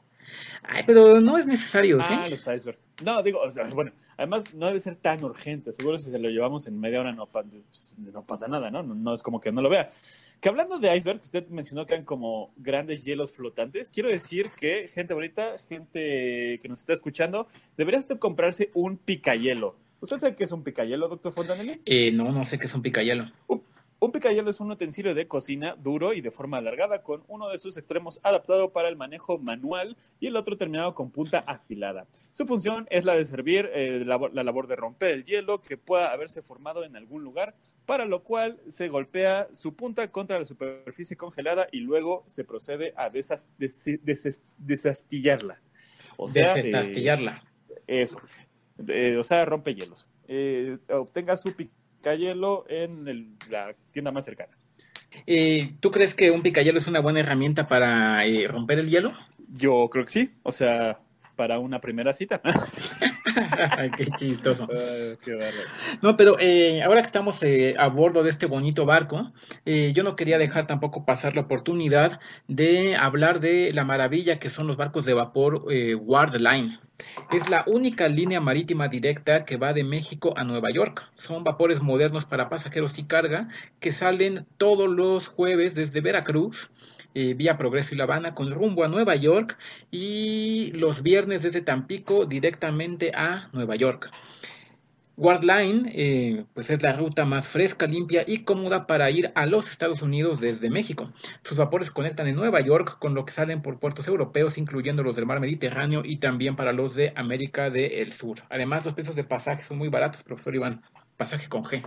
Ay, 0.66 0.82
pero 0.86 1.20
no 1.20 1.38
es 1.38 1.46
necesario, 1.46 2.00
¿sí? 2.00 2.14
Ah, 2.16 2.28
los 2.28 2.40
icebergs. 2.40 2.78
No, 3.02 3.22
digo, 3.22 3.40
o 3.40 3.50
sea, 3.50 3.64
bueno, 3.74 3.92
además 4.16 4.54
no 4.54 4.66
debe 4.66 4.80
ser 4.80 4.96
tan 4.96 5.22
urgente. 5.24 5.72
Seguro 5.72 5.98
si 5.98 6.10
se 6.10 6.18
lo 6.18 6.28
llevamos 6.28 6.66
en 6.66 6.78
media 6.78 7.00
hora 7.00 7.12
no, 7.12 7.26
pues, 7.26 7.94
no 7.98 8.24
pasa 8.24 8.48
nada, 8.48 8.70
¿no? 8.70 8.82
¿no? 8.82 9.14
es 9.14 9.22
como 9.22 9.40
que 9.40 9.52
no 9.52 9.60
lo 9.60 9.68
vea. 9.68 9.90
Que 10.40 10.48
hablando 10.48 10.78
de 10.78 10.94
iceberg, 10.96 11.20
usted 11.22 11.48
mencionó 11.48 11.86
que 11.86 11.94
eran 11.94 12.04
como 12.04 12.52
grandes 12.56 13.04
hielos 13.04 13.32
flotantes. 13.32 13.90
Quiero 13.90 14.08
decir 14.08 14.50
que, 14.58 14.88
gente 14.88 15.14
bonita, 15.14 15.56
gente 15.68 16.58
que 16.60 16.68
nos 16.68 16.80
está 16.80 16.92
escuchando, 16.92 17.46
debería 17.76 18.00
usted 18.00 18.18
comprarse 18.18 18.70
un 18.74 18.96
picayelo. 18.96 19.76
¿Usted 20.00 20.18
sabe 20.18 20.36
qué 20.36 20.44
es 20.44 20.52
un 20.52 20.62
picayelo, 20.62 21.08
doctor 21.08 21.32
Fontanelli? 21.32 21.80
Eh, 21.86 22.12
no, 22.12 22.30
no 22.30 22.44
sé 22.44 22.58
qué 22.58 22.66
es 22.66 22.74
un 22.74 22.82
picayelo. 22.82 23.24
Un 23.46 23.62
picayelo 24.12 24.50
es 24.50 24.60
un 24.60 24.70
utensilio 24.70 25.14
de 25.14 25.26
cocina 25.26 25.76
duro 25.76 26.12
y 26.12 26.20
de 26.20 26.30
forma 26.30 26.58
alargada, 26.58 27.02
con 27.02 27.24
uno 27.28 27.48
de 27.48 27.58
sus 27.58 27.76
extremos 27.76 28.20
adaptado 28.22 28.70
para 28.70 28.88
el 28.88 28.96
manejo 28.96 29.38
manual 29.38 29.96
y 30.20 30.26
el 30.26 30.36
otro 30.36 30.56
terminado 30.56 30.94
con 30.94 31.10
punta 31.10 31.38
afilada. 31.40 32.06
Su 32.32 32.46
función 32.46 32.86
es 32.90 33.04
la 33.04 33.16
de 33.16 33.24
servir 33.24 33.70
eh, 33.72 34.02
la, 34.04 34.18
labor 34.18 34.66
de 34.66 34.76
romper 34.76 35.10
el 35.10 35.24
hielo 35.24 35.62
que 35.62 35.76
pueda 35.76 36.12
haberse 36.12 36.42
formado 36.42 36.84
en 36.84 36.96
algún 36.96 37.24
lugar, 37.24 37.54
para 37.86 38.04
lo 38.04 38.22
cual 38.22 38.60
se 38.68 38.88
golpea 38.88 39.48
su 39.52 39.74
punta 39.74 40.10
contra 40.10 40.38
la 40.38 40.44
superficie 40.44 41.16
congelada 41.16 41.66
y 41.70 41.80
luego 41.80 42.24
se 42.26 42.44
procede 42.44 42.92
a 42.96 43.08
desastillarla. 43.08 45.60
O 46.16 46.28
sea, 46.28 46.54
desastillarla. 46.54 47.42
eso. 47.86 48.18
o 49.18 49.24
sea, 49.24 49.44
rompe 49.44 49.74
hielos. 49.74 50.06
Eh, 50.26 50.78
obtenga 50.88 51.36
su 51.36 51.54
picayelo 51.54 51.83
picayelo 52.04 52.66
en 52.68 53.36
la 53.48 53.74
tienda 53.92 54.12
más 54.12 54.26
cercana. 54.26 54.52
Eh, 55.26 55.74
¿Tú 55.80 55.90
crees 55.90 56.14
que 56.14 56.30
un 56.30 56.42
picayelo 56.42 56.76
es 56.76 56.86
una 56.86 57.00
buena 57.00 57.20
herramienta 57.20 57.66
para 57.66 58.24
eh, 58.26 58.46
romper 58.46 58.78
el 58.78 58.90
hielo? 58.90 59.14
Yo 59.48 59.88
creo 59.90 60.04
que 60.04 60.10
sí. 60.10 60.30
O 60.42 60.52
sea, 60.52 60.98
para 61.34 61.58
una 61.58 61.80
primera 61.80 62.12
cita. 62.12 62.42
qué 63.96 64.06
chistoso. 64.16 64.68
no, 66.02 66.16
pero 66.16 66.38
eh, 66.38 66.82
ahora 66.82 67.02
que 67.02 67.06
estamos 67.06 67.42
eh, 67.42 67.74
a 67.78 67.88
bordo 67.88 68.22
de 68.22 68.30
este 68.30 68.46
bonito 68.46 68.86
barco, 68.86 69.32
eh, 69.64 69.92
yo 69.94 70.02
no 70.02 70.16
quería 70.16 70.38
dejar 70.38 70.66
tampoco 70.66 71.04
pasar 71.04 71.34
la 71.34 71.42
oportunidad 71.42 72.20
de 72.48 72.96
hablar 72.96 73.40
de 73.40 73.72
la 73.72 73.84
maravilla 73.84 74.38
que 74.38 74.50
son 74.50 74.66
los 74.66 74.76
barcos 74.76 75.04
de 75.04 75.14
vapor 75.14 75.64
Ward 76.00 76.36
Line. 76.36 76.78
Es 77.32 77.48
la 77.50 77.64
única 77.66 78.08
línea 78.08 78.40
marítima 78.40 78.88
directa 78.88 79.44
que 79.44 79.56
va 79.56 79.72
de 79.72 79.82
México 79.82 80.32
a 80.36 80.44
Nueva 80.44 80.70
York. 80.70 81.10
Son 81.16 81.42
vapores 81.42 81.82
modernos 81.82 82.24
para 82.24 82.48
pasajeros 82.48 82.98
y 82.98 83.04
carga 83.04 83.48
que 83.80 83.90
salen 83.90 84.46
todos 84.58 84.88
los 84.88 85.26
jueves 85.28 85.74
desde 85.74 86.00
Veracruz 86.00 86.70
eh, 87.14 87.34
vía 87.34 87.56
Progreso 87.56 87.94
y 87.94 87.98
La 87.98 88.04
Habana 88.04 88.34
con 88.34 88.50
rumbo 88.50 88.84
a 88.84 88.88
Nueva 88.88 89.14
York 89.16 89.56
y 89.90 90.72
los 90.72 91.02
viernes 91.02 91.42
desde 91.42 91.60
Tampico 91.60 92.26
directamente 92.26 93.12
a 93.14 93.48
Nueva 93.52 93.76
York. 93.76 94.10
Wardline, 95.16 95.90
eh, 95.94 96.44
pues 96.54 96.70
es 96.70 96.82
la 96.82 96.92
ruta 96.92 97.24
más 97.24 97.46
fresca, 97.48 97.86
limpia 97.86 98.24
y 98.26 98.38
cómoda 98.38 98.86
para 98.86 99.10
ir 99.10 99.30
a 99.36 99.46
los 99.46 99.70
Estados 99.70 100.02
Unidos 100.02 100.40
desde 100.40 100.70
México. 100.70 101.12
Sus 101.42 101.56
vapores 101.56 101.92
conectan 101.92 102.26
en 102.26 102.34
Nueva 102.34 102.60
York 102.60 102.98
con 102.98 103.14
lo 103.14 103.24
que 103.24 103.32
salen 103.32 103.62
por 103.62 103.78
puertos 103.78 104.08
europeos, 104.08 104.58
incluyendo 104.58 105.04
los 105.04 105.14
del 105.14 105.26
mar 105.26 105.38
Mediterráneo 105.38 106.02
y 106.04 106.16
también 106.16 106.56
para 106.56 106.72
los 106.72 106.96
de 106.96 107.12
América 107.14 107.70
del 107.70 108.12
Sur. 108.12 108.38
Además, 108.50 108.84
los 108.84 108.94
precios 108.94 109.14
de 109.14 109.22
pasaje 109.22 109.62
son 109.62 109.78
muy 109.78 109.88
baratos, 109.88 110.24
profesor 110.24 110.54
Iván. 110.56 110.82
Pasaje 111.16 111.48
con 111.48 111.62
G. 111.62 111.84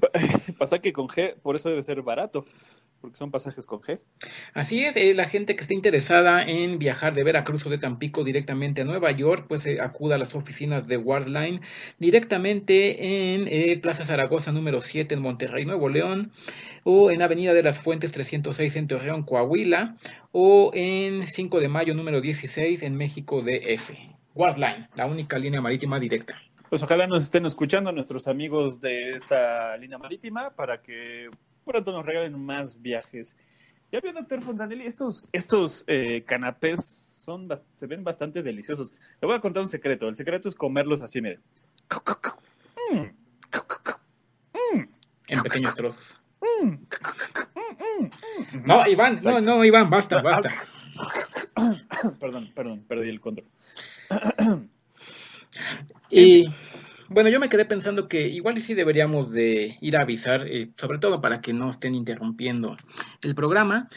Pasaje 0.58 0.92
con 0.92 1.08
G, 1.08 1.34
por 1.42 1.56
eso 1.56 1.70
debe 1.70 1.82
ser 1.82 2.02
barato 2.02 2.44
porque 3.00 3.16
son 3.16 3.30
pasajes 3.30 3.66
con 3.66 3.80
G. 3.80 4.00
Así 4.54 4.84
es, 4.84 4.96
eh, 4.96 5.14
la 5.14 5.24
gente 5.24 5.54
que 5.56 5.62
esté 5.62 5.74
interesada 5.74 6.42
en 6.42 6.78
viajar 6.78 7.14
de 7.14 7.24
Veracruz 7.24 7.64
o 7.66 7.70
de 7.70 7.78
Tampico 7.78 8.24
directamente 8.24 8.82
a 8.82 8.84
Nueva 8.84 9.10
York, 9.12 9.46
pues 9.48 9.66
eh, 9.66 9.78
acuda 9.80 10.16
a 10.16 10.18
las 10.18 10.34
oficinas 10.34 10.86
de 10.88 10.96
Wardline 10.96 11.60
directamente 11.98 13.34
en 13.34 13.46
eh, 13.48 13.78
Plaza 13.78 14.04
Zaragoza 14.04 14.52
número 14.52 14.80
7 14.80 15.14
en 15.14 15.22
Monterrey, 15.22 15.64
Nuevo 15.64 15.88
León, 15.88 16.32
o 16.84 17.10
en 17.10 17.22
Avenida 17.22 17.52
de 17.52 17.62
las 17.62 17.78
Fuentes 17.78 18.12
306 18.12 18.76
en 18.76 18.88
Torreón, 18.88 19.22
Coahuila, 19.22 19.96
o 20.32 20.70
en 20.74 21.26
5 21.26 21.60
de 21.60 21.68
mayo 21.68 21.94
número 21.94 22.20
16 22.20 22.82
en 22.82 22.96
México 22.96 23.42
DF. 23.42 23.90
Wardline, 24.34 24.88
la 24.94 25.06
única 25.06 25.38
línea 25.38 25.60
marítima 25.60 25.98
directa. 25.98 26.36
Pues 26.68 26.82
ojalá 26.82 27.06
nos 27.06 27.22
estén 27.22 27.46
escuchando 27.46 27.92
nuestros 27.92 28.28
amigos 28.28 28.80
de 28.80 29.12
esta 29.14 29.76
línea 29.78 29.96
marítima 29.96 30.50
para 30.50 30.82
que 30.82 31.28
pronto 31.68 31.92
nos 31.92 32.04
regalen 32.04 32.38
más 32.38 32.80
viajes. 32.80 33.36
Ya 33.92 34.00
vio, 34.00 34.12
doctor 34.12 34.42
Fontanelli, 34.42 34.86
estos, 34.86 35.28
estos 35.32 35.84
eh, 35.86 36.24
canapés 36.24 37.22
son, 37.24 37.48
se 37.74 37.86
ven 37.86 38.02
bastante 38.02 38.42
deliciosos. 38.42 38.92
Le 39.20 39.26
voy 39.26 39.36
a 39.36 39.40
contar 39.40 39.62
un 39.62 39.68
secreto. 39.68 40.08
El 40.08 40.16
secreto 40.16 40.48
es 40.48 40.54
comerlos 40.54 41.02
así, 41.02 41.20
mire. 41.20 41.40
En 45.28 45.42
pequeños 45.42 45.74
trozos. 45.74 46.16
No, 48.64 48.86
Iván, 48.86 49.18
no, 49.22 49.40
no, 49.40 49.64
Iván, 49.64 49.90
basta, 49.90 50.22
basta. 50.22 50.50
Perdón, 52.20 52.50
perdón, 52.54 52.84
perdí 52.88 53.08
el 53.08 53.20
control. 53.20 53.48
y 56.10 56.46
bueno, 57.08 57.30
yo 57.30 57.40
me 57.40 57.48
quedé 57.48 57.64
pensando 57.64 58.08
que 58.08 58.28
igual 58.28 58.60
sí 58.60 58.74
deberíamos 58.74 59.32
de 59.32 59.76
ir 59.80 59.96
a 59.96 60.02
avisar, 60.02 60.46
eh, 60.46 60.70
sobre 60.76 60.98
todo 60.98 61.20
para 61.20 61.40
que 61.40 61.52
no 61.52 61.70
estén 61.70 61.94
interrumpiendo 61.94 62.76
el 63.22 63.34
programa. 63.34 63.88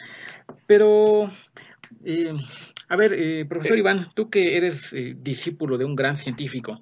Pero, 0.66 1.30
eh, 2.06 2.34
a 2.88 2.96
ver, 2.96 3.14
eh, 3.14 3.46
profesor 3.46 3.78
Iván, 3.78 4.10
tú 4.14 4.30
que 4.30 4.56
eres 4.56 4.96
discípulo 5.18 5.78
de 5.78 5.86
un 5.86 5.96
gran 5.96 6.16
científico, 6.16 6.82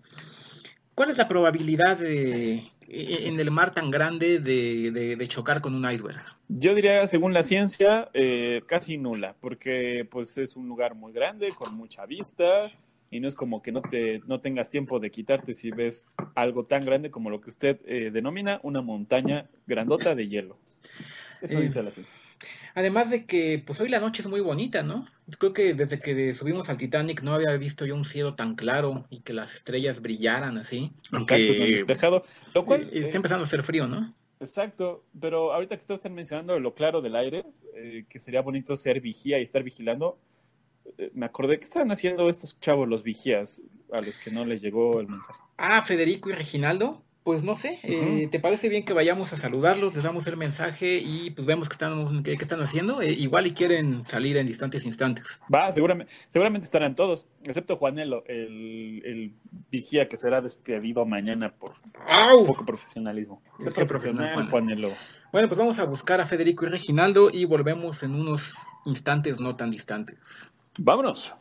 ¿cuál 0.93 1.09
es 1.09 1.17
la 1.17 1.27
probabilidad 1.27 1.97
de, 1.97 2.63
en 2.87 3.39
el 3.39 3.49
mar 3.49 3.73
tan 3.73 3.89
grande 3.89 4.39
de, 4.39 5.15
de, 5.17 5.27
chocar 5.27 5.61
con 5.61 5.73
un 5.73 5.89
iceberg? 5.91 6.21
Yo 6.47 6.75
diría, 6.75 7.07
según 7.07 7.33
la 7.33 7.43
ciencia, 7.43 8.09
casi 8.67 8.97
nula, 8.97 9.35
porque 9.39 10.07
pues 10.09 10.37
es 10.37 10.55
un 10.55 10.67
lugar 10.67 10.93
muy 10.93 11.11
grande, 11.11 11.49
con 11.49 11.75
mucha 11.75 12.05
vista, 12.05 12.71
y 13.11 13.19
no 13.19 13.27
es 13.27 13.35
como 13.35 13.61
que 13.61 13.71
no 13.71 13.81
te 13.81 14.21
no 14.27 14.39
tengas 14.39 14.69
tiempo 14.69 14.99
de 14.99 15.11
quitarte 15.11 15.53
si 15.53 15.71
ves 15.71 16.07
algo 16.35 16.65
tan 16.65 16.85
grande 16.85 17.11
como 17.11 17.29
lo 17.29 17.41
que 17.41 17.49
usted 17.49 17.79
eh, 17.85 18.11
denomina 18.11 18.59
una 18.63 18.81
montaña 18.81 19.49
grandota 19.67 20.15
de 20.15 20.27
hielo. 20.27 20.57
Eso 21.41 21.59
eh, 21.59 21.63
dice 21.63 21.83
la 21.83 21.91
ciencia. 21.91 22.13
Además 22.75 23.09
de 23.09 23.25
que, 23.25 23.61
pues 23.65 23.81
hoy 23.81 23.89
la 23.89 23.99
noche 23.99 24.21
es 24.21 24.27
muy 24.27 24.39
bonita, 24.39 24.83
¿no? 24.83 25.05
Creo 25.37 25.53
que 25.53 25.73
desde 25.73 25.99
que 25.99 26.33
subimos 26.33 26.69
al 26.69 26.77
Titanic 26.77 27.21
no 27.23 27.33
había 27.33 27.55
visto 27.57 27.85
yo 27.85 27.95
un 27.95 28.05
cielo 28.05 28.35
tan 28.35 28.55
claro 28.55 29.05
y 29.09 29.19
que 29.19 29.33
las 29.33 29.55
estrellas 29.55 30.01
brillaran 30.01 30.57
así. 30.57 30.91
Exacto, 31.11 31.35
despejado. 31.35 32.23
Lo 32.53 32.65
cual, 32.65 32.89
eh, 32.93 33.01
está 33.01 33.17
empezando 33.17 33.41
a 33.41 33.47
hacer 33.47 33.63
frío, 33.63 33.87
¿no? 33.87 34.13
Exacto, 34.39 35.03
pero 35.19 35.51
ahorita 35.51 35.75
que 35.75 35.81
ustedes 35.81 35.99
están 35.99 36.13
mencionando 36.13 36.57
lo 36.59 36.73
claro 36.73 37.01
del 37.01 37.17
aire, 37.17 37.43
que 38.07 38.19
sería 38.19 38.41
bonito 38.41 38.77
ser 38.77 39.01
vigía 39.01 39.39
y 39.39 39.43
estar 39.43 39.63
vigilando, 39.63 40.17
eh, 40.17 40.28
me 41.13 41.25
acordé 41.25 41.59
que 41.59 41.65
estaban 41.65 41.91
haciendo 41.91 42.29
estos 42.29 42.59
chavos, 42.59 42.87
los 42.87 43.03
vigías, 43.03 43.61
a 43.91 44.01
los 44.01 44.17
que 44.17 44.31
no 44.31 44.45
les 44.45 44.61
llegó 44.61 44.99
el 44.99 45.07
mensaje. 45.07 45.39
Ah, 45.57 45.81
Federico 45.81 46.29
y 46.29 46.33
Reginaldo. 46.33 47.03
Pues 47.23 47.43
no 47.43 47.53
sé, 47.53 47.79
eh, 47.83 48.27
¿te 48.31 48.39
parece 48.39 48.69
bien 48.69 48.85
que 48.85 48.93
vayamos 48.93 49.33
a 49.33 49.35
saludarlos, 49.35 49.93
les 49.93 50.03
damos 50.03 50.25
el 50.25 50.37
mensaje 50.37 50.97
y 50.97 51.31
pues 51.31 51.45
vemos 51.45 51.67
qué 51.67 51.73
están, 51.73 52.23
qué, 52.23 52.33
están 52.33 52.61
haciendo? 52.61 53.01
Eh, 53.01 53.11
igual 53.11 53.45
y 53.45 53.51
quieren 53.51 54.05
salir 54.05 54.37
en 54.37 54.47
distantes 54.47 54.85
instantes. 54.85 55.39
Va, 55.53 55.71
seguramente, 55.71 56.11
seguramente 56.29 56.65
estarán 56.65 56.95
todos, 56.95 57.27
excepto 57.43 57.75
Juanelo, 57.75 58.23
el, 58.25 59.03
el 59.05 59.33
vigía 59.69 60.07
que 60.07 60.17
será 60.17 60.41
despedido 60.41 61.05
mañana 61.05 61.53
por 61.53 61.73
poco 62.47 62.65
profesionalismo. 62.65 63.43
profesional, 63.85 64.49
Juanelo. 64.49 64.93
Bueno, 65.31 65.49
pues 65.49 65.59
vamos 65.59 65.77
a 65.77 65.83
buscar 65.83 66.21
a 66.21 66.25
Federico 66.25 66.65
y 66.65 66.69
Reginaldo 66.69 67.29
y 67.31 67.43
volvemos 67.45 68.01
en 68.01 68.15
unos 68.15 68.55
instantes 68.85 69.39
no 69.41 69.55
tan 69.55 69.69
distantes. 69.69 70.49
Vámonos. 70.81 71.33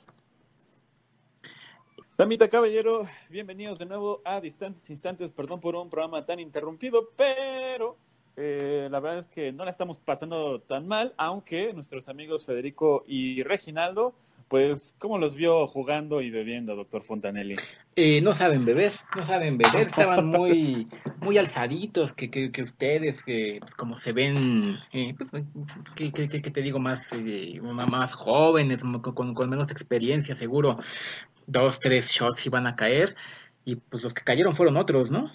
Damita 2.16 2.48
Caballero, 2.48 3.06
bienvenidos 3.30 3.78
de 3.78 3.86
nuevo 3.86 4.20
a 4.24 4.40
Distantes 4.40 4.90
Instantes. 4.90 5.30
Perdón 5.30 5.60
por 5.60 5.76
un 5.76 5.88
programa 5.88 6.26
tan 6.26 6.40
interrumpido, 6.40 7.10
pero 7.16 7.96
eh, 8.36 8.88
la 8.90 8.98
verdad 8.98 9.20
es 9.20 9.26
que 9.26 9.52
no 9.52 9.64
la 9.64 9.70
estamos 9.70 10.00
pasando 10.00 10.60
tan 10.62 10.88
mal, 10.88 11.14
aunque 11.16 11.72
nuestros 11.72 12.08
amigos 12.08 12.44
Federico 12.44 13.04
y 13.06 13.44
Reginaldo 13.44 14.12
pues, 14.48 14.94
¿cómo 14.98 15.18
los 15.18 15.34
vio 15.34 15.66
jugando 15.66 16.22
y 16.22 16.30
bebiendo, 16.30 16.74
doctor 16.74 17.02
Fontanelli? 17.02 17.56
Eh, 17.96 18.20
no 18.22 18.32
saben 18.32 18.64
beber, 18.64 18.92
no 19.16 19.24
saben 19.24 19.58
beber, 19.58 19.86
estaban 19.86 20.26
muy, 20.26 20.86
muy 21.20 21.36
alzaditos 21.36 22.12
que, 22.12 22.30
que, 22.30 22.62
ustedes, 22.62 23.22
que 23.22 23.58
pues, 23.60 23.74
como 23.74 23.96
se 23.96 24.12
ven, 24.12 24.76
eh, 24.92 25.14
pues, 25.16 25.30
que, 25.94 26.10
te 26.40 26.62
digo, 26.62 26.78
más, 26.78 27.12
eh, 27.12 27.60
más 27.62 28.14
jóvenes, 28.14 28.82
con, 28.82 29.34
con, 29.34 29.50
menos 29.50 29.70
experiencia, 29.70 30.34
seguro, 30.34 30.78
dos, 31.46 31.78
tres 31.78 32.08
shots 32.10 32.46
iban 32.46 32.66
a 32.66 32.76
caer, 32.76 33.14
y 33.64 33.76
pues 33.76 34.02
los 34.02 34.14
que 34.14 34.22
cayeron 34.22 34.54
fueron 34.54 34.78
otros, 34.78 35.10
¿no? 35.10 35.30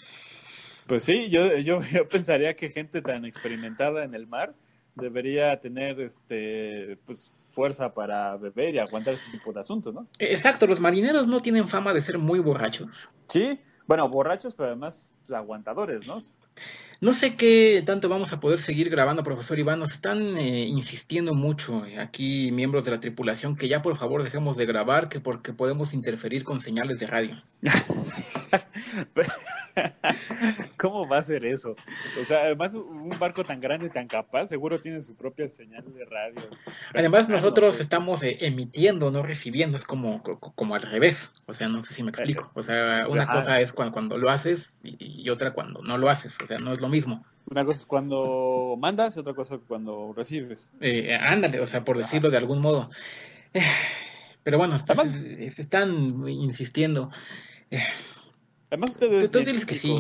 Pues 0.88 1.04
sí, 1.04 1.30
yo, 1.30 1.56
yo, 1.58 1.80
yo 1.94 2.08
pensaría 2.08 2.56
que 2.56 2.70
gente 2.70 3.02
tan 3.02 3.26
experimentada 3.26 4.04
en 4.04 4.16
el 4.16 4.26
mar 4.26 4.54
debería 4.96 5.60
tener, 5.60 6.00
este, 6.02 6.98
pues, 7.06 7.32
fuerza 7.54 7.94
para 7.94 8.36
beber 8.38 8.76
y 8.76 8.80
aguantar 8.80 9.14
este 9.16 9.32
tipo 9.32 9.54
de 9.54 9.60
asuntos, 9.62 9.94
¿no? 9.94 10.08
Exacto, 10.20 10.68
los 10.68 10.80
marineros 10.80 11.28
no 11.28 11.40
tienen 11.40 11.68
fama 11.68 11.94
de 11.94 12.02
ser 12.02 12.18
muy 12.18 12.40
borrachos. 12.40 13.10
Sí, 13.28 13.60
bueno, 13.88 14.08
borrachos, 14.10 14.54
pero 14.54 14.70
además 14.70 15.14
aguantadores, 15.32 16.06
¿no? 16.08 16.22
No 17.02 17.12
sé 17.12 17.36
qué 17.36 17.84
tanto 17.86 18.08
vamos 18.08 18.32
a 18.32 18.40
poder 18.40 18.60
seguir 18.60 18.90
grabando, 18.90 19.24
profesor 19.24 19.60
Iván. 19.60 19.80
Nos 19.80 19.92
están 19.92 20.38
eh, 20.38 20.66
insistiendo 20.68 21.34
mucho 21.34 21.84
aquí, 22.00 22.50
miembros 22.54 22.86
de 22.86 22.92
la 22.92 23.02
tripulación, 23.02 23.58
que 23.58 23.68
ya 23.68 23.82
por 23.82 23.98
favor 23.98 24.24
dejemos 24.24 24.56
de 24.56 24.66
grabar, 24.66 25.10
que 25.10 25.20
porque 25.20 25.52
podemos 25.52 25.94
interferir 25.94 26.46
con 26.46 26.62
señales 26.62 27.00
de 27.00 27.08
radio. 27.08 27.44
¿Cómo 30.78 31.08
va 31.08 31.18
a 31.20 31.22
ser 31.22 31.46
eso? 31.46 31.76
O 32.22 32.26
sea, 32.26 32.44
además 32.44 32.74
un 32.76 33.10
barco 33.20 33.44
tan 33.44 33.60
grande 33.60 33.90
tan 33.90 34.08
capaz, 34.08 34.48
seguro 34.48 34.80
tiene 34.80 35.02
su 35.02 35.16
propia 35.16 35.48
señal 35.48 35.84
de 35.94 36.06
radio. 36.06 36.42
Además 36.94 37.30
nosotros 37.30 37.80
estamos 37.80 38.24
eh, 38.24 38.38
emitiendo, 38.42 39.12
no 39.12 39.24
recibiendo, 39.24 39.78
es 39.78 39.84
como, 39.84 40.22
como 40.22 40.76
al 40.76 40.82
revés. 40.82 41.32
O 41.46 41.54
sea, 41.54 41.68
no 41.68 41.82
sé 41.84 41.94
si 41.94 42.04
me 42.04 42.10
explico. 42.10 42.52
O 42.54 42.64
sea, 42.64 43.08
una 43.10 43.28
cosa 43.28 43.60
es 43.62 43.74
cuando, 43.74 43.94
cuando 43.94 44.18
lo 44.18 44.30
haces 44.30 44.82
y, 44.84 45.30
otra 45.30 45.52
cuando 45.52 45.82
no 45.82 45.98
lo 45.98 46.10
haces. 46.10 46.38
O 46.42 46.48
sea, 46.48 46.60
no 46.60 46.74
es 46.74 46.80
lo 46.80 46.90
mismo. 46.90 47.26
Una 47.50 47.66
cosa 47.66 47.80
es 47.80 47.86
cuando 47.86 48.76
mandas 48.80 49.16
y 49.16 49.20
otra 49.20 49.34
cosa 49.34 49.56
es 49.56 49.62
cuando 49.68 50.14
recibes. 50.16 50.70
Eh, 50.82 51.18
ándale, 51.20 51.60
o 51.60 51.68
sea, 51.68 51.84
por 51.84 51.98
decirlo 51.98 52.30
de 52.30 52.38
algún 52.38 52.62
modo. 52.62 52.90
pero 54.44 54.58
bueno, 54.58 54.78
se, 54.78 55.46
están 55.46 56.28
insistiendo. 56.28 57.10
Además 58.74 58.90
ustedes... 58.90 59.32
Tú 59.32 59.40
diles 59.40 59.68
que 59.68 59.76
sí. 59.76 59.96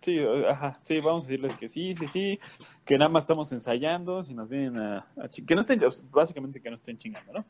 Sí, 0.00 0.18
ajá, 0.48 0.80
sí, 0.82 0.98
vamos 1.00 1.24
a 1.24 1.26
decirles 1.26 1.56
que 1.56 1.68
sí, 1.68 1.94
sí, 1.94 2.06
sí, 2.06 2.40
que 2.84 2.96
nada 2.96 3.10
más 3.10 3.24
estamos 3.24 3.50
ensayando, 3.52 4.22
si 4.22 4.34
nos 4.34 4.48
vienen 4.48 4.78
a, 4.78 5.06
que 5.46 5.54
no 5.54 5.62
estén, 5.62 5.80
básicamente 6.10 6.60
que 6.60 6.70
no 6.70 6.76
estén 6.76 6.96
chingando, 6.96 7.32
¿no? 7.32 7.44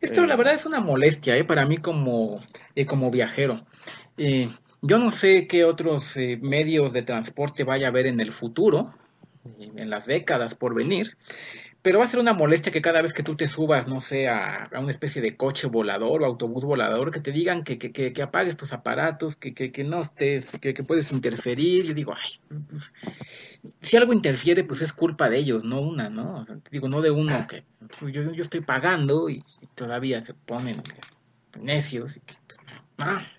Esto 0.00 0.26
la 0.26 0.34
eh, 0.34 0.36
verdad 0.36 0.54
es 0.54 0.66
una 0.66 0.80
molestia, 0.80 1.36
¿eh? 1.36 1.44
Para 1.44 1.64
mí 1.64 1.78
como, 1.78 2.40
eh, 2.74 2.84
como 2.84 3.10
viajero. 3.10 3.64
Eh, 4.16 4.50
yo 4.82 4.98
no 4.98 5.10
sé 5.10 5.46
qué 5.46 5.64
otros 5.64 6.16
eh, 6.16 6.38
medios 6.42 6.92
de 6.92 7.02
transporte 7.02 7.64
vaya 7.64 7.86
a 7.86 7.90
haber 7.90 8.06
en 8.06 8.20
el 8.20 8.32
futuro, 8.32 8.90
en 9.58 9.88
las 9.88 10.06
décadas 10.06 10.54
por 10.54 10.74
venir, 10.74 11.16
pero 11.82 11.98
va 11.98 12.04
a 12.04 12.08
ser 12.08 12.20
una 12.20 12.32
molestia 12.32 12.70
que 12.70 12.80
cada 12.80 13.02
vez 13.02 13.12
que 13.12 13.24
tú 13.24 13.34
te 13.34 13.48
subas, 13.48 13.88
no 13.88 14.00
sé, 14.00 14.28
a, 14.28 14.70
una 14.78 14.90
especie 14.90 15.20
de 15.20 15.36
coche 15.36 15.66
volador 15.66 16.22
o 16.22 16.26
autobús 16.26 16.64
volador, 16.64 17.10
que 17.10 17.20
te 17.20 17.32
digan 17.32 17.64
que, 17.64 17.76
que, 17.76 17.92
que, 17.92 18.22
apagues 18.22 18.56
tus 18.56 18.72
aparatos, 18.72 19.34
que, 19.34 19.52
que, 19.52 19.84
no 19.84 20.00
estés, 20.00 20.58
que, 20.60 20.74
puedes 20.74 21.10
interferir. 21.10 21.84
Yo 21.84 21.94
digo, 21.94 22.14
ay, 22.16 22.60
pues, 22.70 22.92
si 23.80 23.96
algo 23.96 24.12
interfiere, 24.12 24.62
pues 24.62 24.80
es 24.80 24.92
culpa 24.92 25.28
de 25.28 25.38
ellos, 25.38 25.64
no 25.64 25.80
una, 25.80 26.08
¿no? 26.08 26.44
digo, 26.70 26.88
no 26.88 27.00
de 27.00 27.10
uno 27.10 27.46
que 27.48 27.64
yo, 28.12 28.32
yo 28.32 28.42
estoy 28.42 28.60
pagando 28.60 29.28
y, 29.28 29.42
todavía 29.74 30.22
se 30.22 30.34
ponen 30.34 30.82
necios 31.60 32.16
y 32.16 32.20
que, 32.20 32.34
pues, 32.46 32.60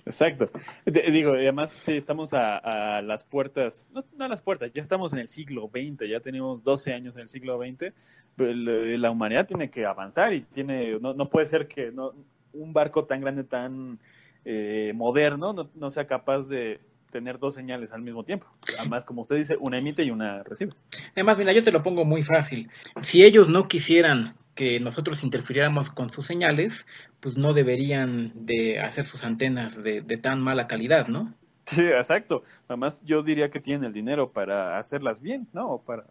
Exacto. 0.05 0.49
De- 0.85 1.11
digo, 1.11 1.33
además 1.33 1.71
sí, 1.73 1.93
estamos 1.97 2.33
a, 2.33 2.57
a 2.57 3.01
las 3.01 3.23
puertas, 3.23 3.89
no, 3.93 4.03
no 4.17 4.25
a 4.25 4.27
las 4.27 4.41
puertas, 4.41 4.71
ya 4.73 4.81
estamos 4.81 5.13
en 5.13 5.19
el 5.19 5.27
siglo 5.27 5.69
XX, 5.73 6.09
ya 6.09 6.19
tenemos 6.19 6.63
12 6.63 6.93
años 6.93 7.15
en 7.15 7.23
el 7.23 7.29
siglo 7.29 7.59
XX, 7.59 7.93
la 8.37 9.11
humanidad 9.11 9.47
tiene 9.47 9.69
que 9.69 9.85
avanzar 9.85 10.33
y 10.33 10.41
tiene, 10.41 10.99
no, 10.99 11.13
no 11.13 11.25
puede 11.27 11.47
ser 11.47 11.67
que 11.67 11.91
no, 11.91 12.13
un 12.53 12.73
barco 12.73 13.05
tan 13.05 13.21
grande, 13.21 13.43
tan 13.43 13.99
eh, 14.45 14.91
moderno, 14.95 15.53
no, 15.53 15.69
no 15.75 15.89
sea 15.89 16.05
capaz 16.05 16.43
de 16.47 16.79
tener 17.11 17.37
dos 17.37 17.53
señales 17.53 17.91
al 17.91 18.01
mismo 18.01 18.23
tiempo. 18.23 18.47
Además, 18.79 19.05
como 19.05 19.21
usted 19.21 19.35
dice, 19.35 19.55
una 19.59 19.77
emite 19.77 20.03
y 20.03 20.09
una 20.09 20.41
recibe. 20.43 20.71
Además, 21.15 21.37
mira, 21.37 21.53
yo 21.53 21.61
te 21.61 21.71
lo 21.71 21.83
pongo 21.83 22.05
muy 22.05 22.23
fácil. 22.23 22.69
Si 23.03 23.23
ellos 23.23 23.47
no 23.49 23.67
quisieran 23.67 24.33
que 24.55 24.79
nosotros 24.79 25.23
interfiriéramos 25.23 25.89
con 25.89 26.09
sus 26.11 26.25
señales, 26.25 26.85
pues 27.19 27.37
no 27.37 27.53
deberían 27.53 28.45
de 28.45 28.79
hacer 28.79 29.03
sus 29.03 29.23
antenas 29.23 29.83
de, 29.83 30.01
de 30.01 30.17
tan 30.17 30.41
mala 30.41 30.67
calidad, 30.67 31.07
¿no? 31.07 31.33
Sí, 31.65 31.83
exacto. 31.83 32.43
Además, 32.67 33.01
yo 33.05 33.23
diría 33.23 33.49
que 33.49 33.59
tienen 33.59 33.85
el 33.85 33.93
dinero 33.93 34.31
para 34.31 34.77
hacerlas 34.77 35.21
bien, 35.21 35.47
¿no? 35.53 35.71
O 35.71 35.81
para 35.81 36.05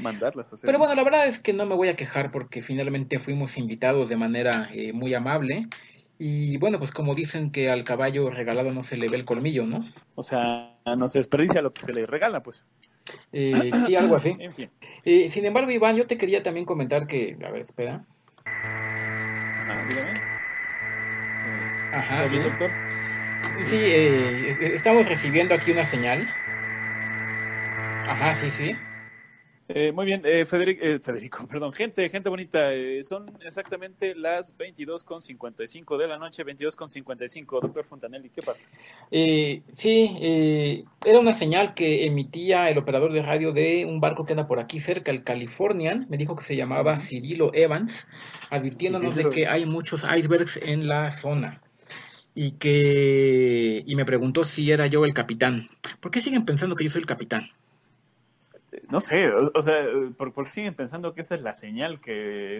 mandarlas 0.00 0.50
a 0.50 0.54
hacer. 0.54 0.66
Pero 0.66 0.78
bueno, 0.78 0.94
la 0.94 1.04
verdad 1.04 1.26
es 1.26 1.38
que 1.38 1.52
no 1.52 1.66
me 1.66 1.74
voy 1.74 1.88
a 1.88 1.96
quejar 1.96 2.30
porque 2.30 2.62
finalmente 2.62 3.18
fuimos 3.18 3.58
invitados 3.58 4.08
de 4.08 4.16
manera 4.16 4.68
eh, 4.72 4.92
muy 4.92 5.14
amable. 5.14 5.68
Y 6.18 6.56
bueno, 6.58 6.78
pues 6.78 6.90
como 6.90 7.14
dicen 7.14 7.52
que 7.52 7.70
al 7.70 7.84
caballo 7.84 8.28
regalado 8.30 8.72
no 8.72 8.82
se 8.82 8.96
le 8.96 9.08
ve 9.08 9.16
el 9.16 9.24
colmillo, 9.24 9.64
¿no? 9.66 9.84
O 10.16 10.24
sea, 10.24 10.76
no 10.96 11.08
se 11.08 11.18
desperdicia 11.18 11.62
lo 11.62 11.72
que 11.72 11.82
se 11.82 11.92
le 11.92 12.06
regala, 12.06 12.42
pues. 12.42 12.62
Eh, 13.32 13.70
sí, 13.86 13.94
algo 13.94 14.16
así. 14.16 14.36
En 14.38 14.52
fin. 14.52 14.70
Eh, 15.04 15.30
sin 15.30 15.44
embargo, 15.44 15.70
Iván, 15.70 15.96
yo 15.96 16.06
te 16.06 16.18
quería 16.18 16.42
también 16.42 16.66
comentar 16.66 17.06
que, 17.06 17.36
a 17.44 17.50
ver, 17.50 17.62
espera. 17.62 18.04
Ajá, 18.44 19.84
dígame. 19.88 20.10
Eh, 20.10 20.16
Ajá, 21.92 22.18
¿todo 22.24 22.28
sí. 22.28 22.38
doctor? 22.38 22.72
Sí, 23.64 23.76
eh, 23.76 24.50
es- 24.50 24.58
estamos 24.60 25.08
recibiendo 25.08 25.54
aquí 25.54 25.70
una 25.70 25.84
señal. 25.84 26.26
Ajá, 28.08 28.34
sí, 28.34 28.50
sí. 28.50 28.76
Eh, 29.70 29.92
muy 29.92 30.06
bien, 30.06 30.22
eh, 30.24 30.46
Federico, 30.46 30.82
eh, 30.82 30.98
Federico, 30.98 31.46
perdón, 31.50 31.74
gente, 31.74 32.08
gente 32.08 32.30
bonita, 32.30 32.72
eh, 32.72 33.02
son 33.02 33.30
exactamente 33.44 34.14
las 34.14 34.56
22.55 34.56 35.98
de 35.98 36.06
la 36.08 36.16
noche, 36.16 36.42
22.55, 36.42 37.60
doctor 37.60 37.84
Fontanelli, 37.84 38.30
¿qué 38.30 38.40
pasa? 38.40 38.62
Eh, 39.10 39.60
sí, 39.70 40.16
eh, 40.22 40.84
era 41.04 41.18
una 41.18 41.34
señal 41.34 41.74
que 41.74 42.06
emitía 42.06 42.70
el 42.70 42.78
operador 42.78 43.12
de 43.12 43.22
radio 43.22 43.52
de 43.52 43.84
un 43.84 44.00
barco 44.00 44.24
que 44.24 44.32
anda 44.32 44.46
por 44.46 44.58
aquí 44.58 44.80
cerca, 44.80 45.10
el 45.10 45.22
Californian. 45.22 46.06
Me 46.08 46.16
dijo 46.16 46.34
que 46.34 46.44
se 46.44 46.56
llamaba. 46.56 46.98
Cirilo 46.98 47.52
Evans, 47.52 48.08
advirtiéndonos 48.50 49.16
de 49.16 49.28
que 49.28 49.46
hay 49.46 49.66
muchos 49.66 50.02
icebergs 50.04 50.58
en 50.62 50.88
la 50.88 51.10
zona. 51.10 51.60
Y 52.34 52.52
que 52.52 53.82
y 53.86 53.96
me 53.96 54.04
preguntó 54.04 54.44
si 54.44 54.70
era 54.70 54.86
yo 54.86 55.04
el 55.04 55.12
capitán. 55.12 55.68
¿Por 56.00 56.10
qué 56.10 56.20
siguen 56.20 56.44
pensando 56.44 56.74
que 56.74 56.84
yo 56.84 56.90
soy 56.90 57.00
el 57.00 57.06
capitán? 57.06 57.50
No 58.90 59.00
sé, 59.00 59.28
o, 59.30 59.50
o 59.54 59.62
sea, 59.62 59.74
por- 60.16 60.32
porque 60.32 60.50
siguen 60.52 60.74
pensando 60.74 61.14
que 61.14 61.22
esa 61.22 61.34
es 61.34 61.42
la 61.42 61.54
señal 61.54 62.00
que 62.00 62.12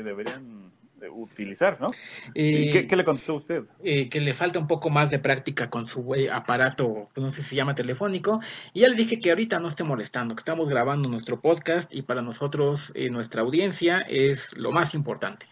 deberían 0.04 0.70
de 0.98 1.08
utilizar, 1.10 1.80
¿no? 1.80 1.86
¿Y 2.34 2.68
Eh, 2.68 2.70
¿Qué, 2.72 2.86
qué 2.88 2.96
le 2.96 3.04
contestó 3.04 3.34
usted? 3.36 3.62
eh, 3.84 4.08
que 4.08 4.20
le 4.20 4.34
falta 4.34 4.58
un 4.58 4.66
poco 4.66 4.90
más 4.90 5.10
de 5.10 5.20
práctica 5.20 5.70
con 5.70 5.86
su 5.86 6.12
eh, 6.14 6.28
aparato, 6.28 7.08
no 7.16 7.30
sé 7.30 7.42
si 7.42 7.50
se 7.50 7.56
llama 7.56 7.74
telefónico, 7.76 8.40
y 8.72 8.80
ya 8.80 8.88
le 8.88 8.96
dije 8.96 9.18
que 9.20 9.30
ahorita 9.30 9.60
no 9.60 9.68
esté 9.68 9.84
molestando, 9.84 10.34
que 10.34 10.40
estamos 10.40 10.68
grabando 10.68 11.08
nuestro 11.08 11.40
podcast 11.40 11.94
y 11.94 12.02
para 12.02 12.20
nosotros 12.22 12.92
nuestra 13.10 13.42
audiencia 13.42 14.00
es 14.00 14.56
lo 14.56 14.72
más 14.72 14.94
importante. 14.94 15.46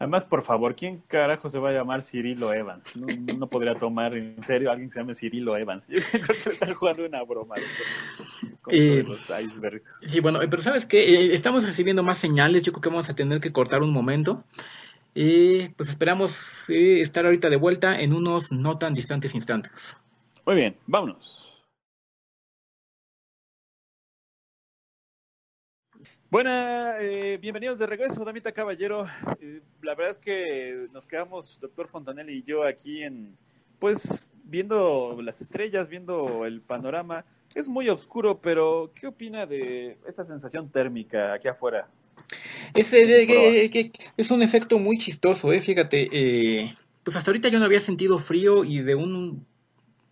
Además, 0.00 0.24
por 0.24 0.44
favor, 0.44 0.76
¿quién 0.76 1.02
carajo 1.08 1.50
se 1.50 1.58
va 1.58 1.70
a 1.70 1.72
llamar 1.72 2.02
Cirilo 2.04 2.52
Evans? 2.52 2.94
No, 2.94 3.06
no 3.36 3.46
podría 3.48 3.74
tomar 3.74 4.14
en 4.16 4.40
serio 4.44 4.68
a 4.68 4.72
alguien 4.72 4.90
que 4.90 4.94
se 4.94 5.00
llame 5.00 5.14
Cirilo 5.14 5.56
Evans. 5.56 5.86
Yo 5.88 6.00
creo 6.12 6.24
que 6.44 6.50
están 6.50 6.72
jugando 6.74 7.04
una 7.04 7.22
broma. 7.24 7.56
Con 8.62 8.74
Eh, 8.74 9.02
todos 9.04 9.28
los 9.28 9.40
icebergs. 9.42 9.82
Sí, 10.06 10.20
bueno, 10.20 10.40
eh, 10.40 10.46
pero 10.48 10.62
¿sabes 10.62 10.86
qué? 10.86 11.00
Eh, 11.00 11.34
estamos 11.34 11.64
recibiendo 11.64 12.02
más 12.04 12.18
señales, 12.18 12.62
yo 12.62 12.72
creo 12.72 12.82
que 12.82 12.88
vamos 12.90 13.10
a 13.10 13.14
tener 13.14 13.40
que 13.40 13.50
cortar 13.52 13.82
un 13.82 13.92
momento. 13.92 14.44
Y 15.14 15.68
pues 15.70 15.88
esperamos 15.88 16.70
eh, 16.70 17.00
estar 17.00 17.24
ahorita 17.24 17.50
de 17.50 17.56
vuelta 17.56 18.00
en 18.00 18.12
unos 18.14 18.52
no 18.52 18.78
tan 18.78 18.94
distantes 18.94 19.34
instantes. 19.34 19.96
Muy 20.46 20.54
bien, 20.54 20.76
vámonos. 20.86 21.47
Buena, 26.30 26.96
eh, 27.00 27.38
bienvenidos 27.40 27.78
de 27.78 27.86
regreso, 27.86 28.22
Damita 28.24 28.52
Caballero. 28.52 29.06
Eh, 29.40 29.60
la 29.82 29.94
verdad 29.94 30.10
es 30.10 30.18
que 30.18 30.86
nos 30.92 31.06
quedamos, 31.06 31.58
doctor 31.60 31.88
Fontanelli 31.88 32.38
y 32.38 32.42
yo, 32.42 32.64
aquí 32.64 33.02
en, 33.02 33.34
pues, 33.78 34.28
viendo 34.44 35.18
las 35.22 35.40
estrellas, 35.40 35.88
viendo 35.88 36.44
el 36.44 36.60
panorama. 36.60 37.24
Es 37.54 37.66
muy 37.66 37.88
oscuro, 37.88 38.40
pero 38.42 38.92
¿qué 38.94 39.06
opina 39.06 39.46
de 39.46 39.96
esta 40.06 40.22
sensación 40.22 40.68
térmica 40.68 41.32
aquí 41.32 41.48
afuera? 41.48 41.88
Ese, 42.74 43.06
de- 43.06 43.26
que- 43.26 43.70
que- 43.70 43.92
es 44.18 44.30
un 44.30 44.42
efecto 44.42 44.78
muy 44.78 44.98
chistoso, 44.98 45.50
¿eh? 45.50 45.62
Fíjate, 45.62 46.08
eh, 46.12 46.76
pues 47.04 47.16
hasta 47.16 47.30
ahorita 47.30 47.48
yo 47.48 47.58
no 47.58 47.64
había 47.64 47.80
sentido 47.80 48.18
frío 48.18 48.64
y 48.64 48.80
de 48.80 48.94
un, 48.94 49.46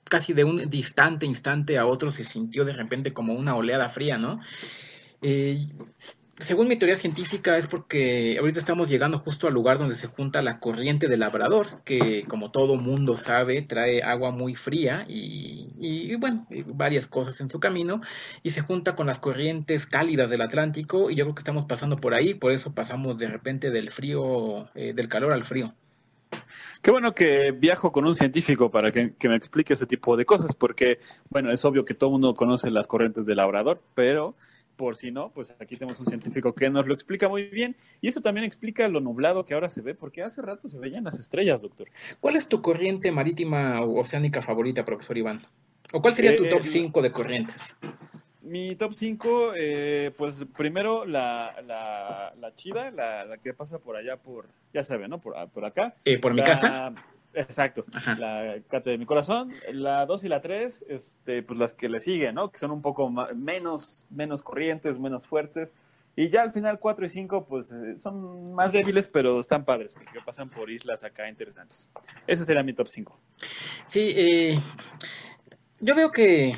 casi 0.05 0.33
de 0.33 0.45
un 0.45 0.71
distante 0.71 1.27
instante 1.27 1.77
a 1.77 1.85
otro 1.85 2.11
se 2.11 2.25
sintió 2.25 2.65
de 2.65 2.73
repente 2.73 3.13
como 3.13 3.35
una 3.35 3.55
oleada 3.55 3.91
fría, 3.91 4.17
¿no? 4.17 4.41
Eh, 5.23 5.67
según 6.39 6.69
mi 6.69 6.77
teoría 6.77 6.97
científica 6.97 7.57
es 7.57 7.67
porque 7.67 8.37
ahorita 8.39 8.59
estamos 8.59 8.91
llegando 8.91 9.19
justo 9.21 9.49
al 9.49 9.55
lugar 9.55 9.79
donde 9.79 9.95
se 9.95 10.07
junta 10.07 10.43
la 10.43 10.59
corriente 10.59 11.09
del 11.09 11.21
Labrador, 11.21 11.83
que 11.83 12.25
como 12.29 12.51
todo 12.51 12.77
mundo 12.77 13.17
sabe 13.17 13.63
trae 13.63 14.03
agua 14.03 14.33
muy 14.33 14.55
fría 14.55 15.07
y, 15.09 16.15
bueno, 16.17 16.47
varias 16.67 17.07
cosas 17.07 17.41
en 17.41 17.49
su 17.49 17.59
camino, 17.59 18.03
y 18.43 18.51
se 18.51 18.61
junta 18.61 18.95
con 18.95 19.07
las 19.07 19.19
corrientes 19.19 19.87
cálidas 19.87 20.29
del 20.29 20.43
Atlántico 20.43 21.11
y 21.11 21.15
yo 21.15 21.25
creo 21.25 21.35
que 21.35 21.41
estamos 21.41 21.65
pasando 21.65 21.97
por 21.97 22.13
ahí, 22.13 22.35
por 22.35 22.53
eso 22.53 22.75
pasamos 22.75 23.17
de 23.17 23.29
repente 23.29 23.71
del 23.71 23.91
frío, 23.91 24.69
eh, 24.75 24.93
del 24.95 25.09
calor 25.09 25.33
al 25.33 25.45
frío. 25.45 25.73
Qué 26.83 26.91
bueno 26.91 27.15
que 27.15 27.53
viajo 27.53 27.91
con 27.93 28.05
un 28.05 28.15
científico 28.15 28.71
para 28.71 28.93
que, 28.93 29.15
que 29.19 29.29
me 29.31 29.37
explique 29.37 29.73
ese 29.73 29.87
tipo 29.87 30.19
de 30.19 30.27
cosas, 30.27 30.55
porque, 30.55 30.99
bueno, 31.31 31.51
es 31.51 31.65
obvio 31.65 31.87
que 31.87 31.95
todo 31.95 32.11
mundo 32.11 32.35
conoce 32.35 32.71
las 32.71 32.87
corrientes 32.87 33.25
del 33.25 33.39
Labrador, 33.39 33.81
pero 33.95 34.37
por 34.77 34.97
si 34.97 35.11
no, 35.11 35.31
pues 35.31 35.55
aquí 35.59 35.77
tenemos 35.77 35.99
un 36.01 36.07
científico 36.07 36.55
que 36.55 36.69
nos 36.71 36.87
lo 36.87 36.95
explica 36.95 37.29
muy 37.29 37.45
bien, 37.45 37.77
y 38.01 38.09
eso 38.09 38.21
también 38.21 38.45
explica 38.45 38.87
lo 38.89 39.01
nublado 39.01 39.45
que 39.45 39.55
ahora 39.55 39.69
se 39.69 39.81
ve, 39.81 39.95
porque 39.95 40.23
hace 40.23 40.43
rato 40.43 40.69
se 40.69 40.79
veían 40.79 41.05
las 41.05 41.19
estrellas, 41.19 41.63
doctor. 41.63 41.89
¿Cuál 42.21 42.37
es 42.37 42.49
tu 42.49 42.61
corriente 42.63 43.11
marítima 43.11 43.83
o 43.83 44.01
oceánica 44.01 44.43
favorita, 44.43 44.85
profesor 44.85 45.17
Iván? 45.17 45.47
¿O 45.93 46.01
cuál 46.03 46.15
sería 46.15 46.37
tu 46.37 46.45
Eh, 46.45 46.49
top 46.49 46.59
el- 46.61 46.65
5 46.65 47.03
de 47.03 47.11
corrientes? 47.13 47.79
Mi 48.43 48.77
top 48.77 48.95
5, 48.95 49.53
eh, 49.57 50.13
pues 50.17 50.45
primero 50.57 51.05
la, 51.05 51.57
la, 51.67 52.33
la 52.39 52.55
chida, 52.55 52.93
la, 52.93 53.25
la 53.25 53.39
que 53.39 53.55
pasa 53.55 53.79
por 53.81 53.97
allá, 53.97 54.19
por, 54.19 54.47
ya 54.73 54.85
saben, 54.85 55.11
¿no? 55.11 55.21
Por, 55.21 55.35
por 55.51 55.65
acá. 55.65 55.97
Eh, 56.05 56.19
¿Por 56.21 56.33
mi 56.33 56.43
casa? 56.45 56.93
Exacto. 57.37 57.85
Ajá. 57.95 58.17
La 58.19 58.57
Cate 58.69 58.91
de 58.91 58.99
mi 58.99 59.07
corazón. 59.07 59.53
La 59.71 60.07
2 60.07 60.25
y 60.25 60.29
la 60.29 60.41
3, 60.41 60.85
este, 60.89 61.43
pues 61.43 61.59
las 61.59 61.75
que 61.75 61.89
le 61.89 62.01
siguen, 62.01 62.35
¿no? 62.35 62.51
Que 62.51 62.59
son 62.59 62.71
un 62.71 62.83
poco 62.83 63.11
menos, 63.11 64.07
menos 64.11 64.43
corrientes, 64.43 64.99
menos 64.99 65.27
fuertes. 65.27 65.75
Y 66.17 66.31
ya 66.31 66.41
al 66.41 66.53
final 66.53 66.79
4 66.79 67.05
y 67.05 67.09
5, 67.11 67.45
pues 67.47 67.71
eh, 67.73 67.99
son 67.99 68.55
más 68.55 68.73
débiles, 68.73 69.07
pero 69.07 69.39
están 69.39 69.67
padres, 69.67 69.93
porque 69.93 70.19
pasan 70.25 70.49
por 70.49 70.71
islas 70.71 71.05
acá 71.05 71.29
interesantes. 71.29 71.89
Ese 72.27 72.43
sería 72.45 72.63
mi 72.63 72.73
top 72.73 72.89
5. 72.89 73.15
Sí, 73.85 74.15
eh, 74.17 74.59
yo 75.81 75.95
veo 75.95 76.11
que 76.11 76.57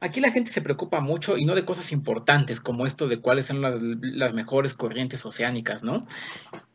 aquí 0.00 0.20
la 0.22 0.30
gente 0.30 0.50
se 0.50 0.62
preocupa 0.62 1.02
mucho 1.02 1.36
y 1.36 1.44
no 1.44 1.54
de 1.54 1.66
cosas 1.66 1.92
importantes 1.92 2.62
como 2.62 2.86
esto 2.86 3.08
de 3.08 3.20
cuáles 3.20 3.44
son 3.44 3.60
las, 3.60 3.74
las 3.78 4.32
mejores 4.32 4.72
corrientes 4.72 5.26
oceánicas, 5.26 5.82
¿no? 5.82 6.06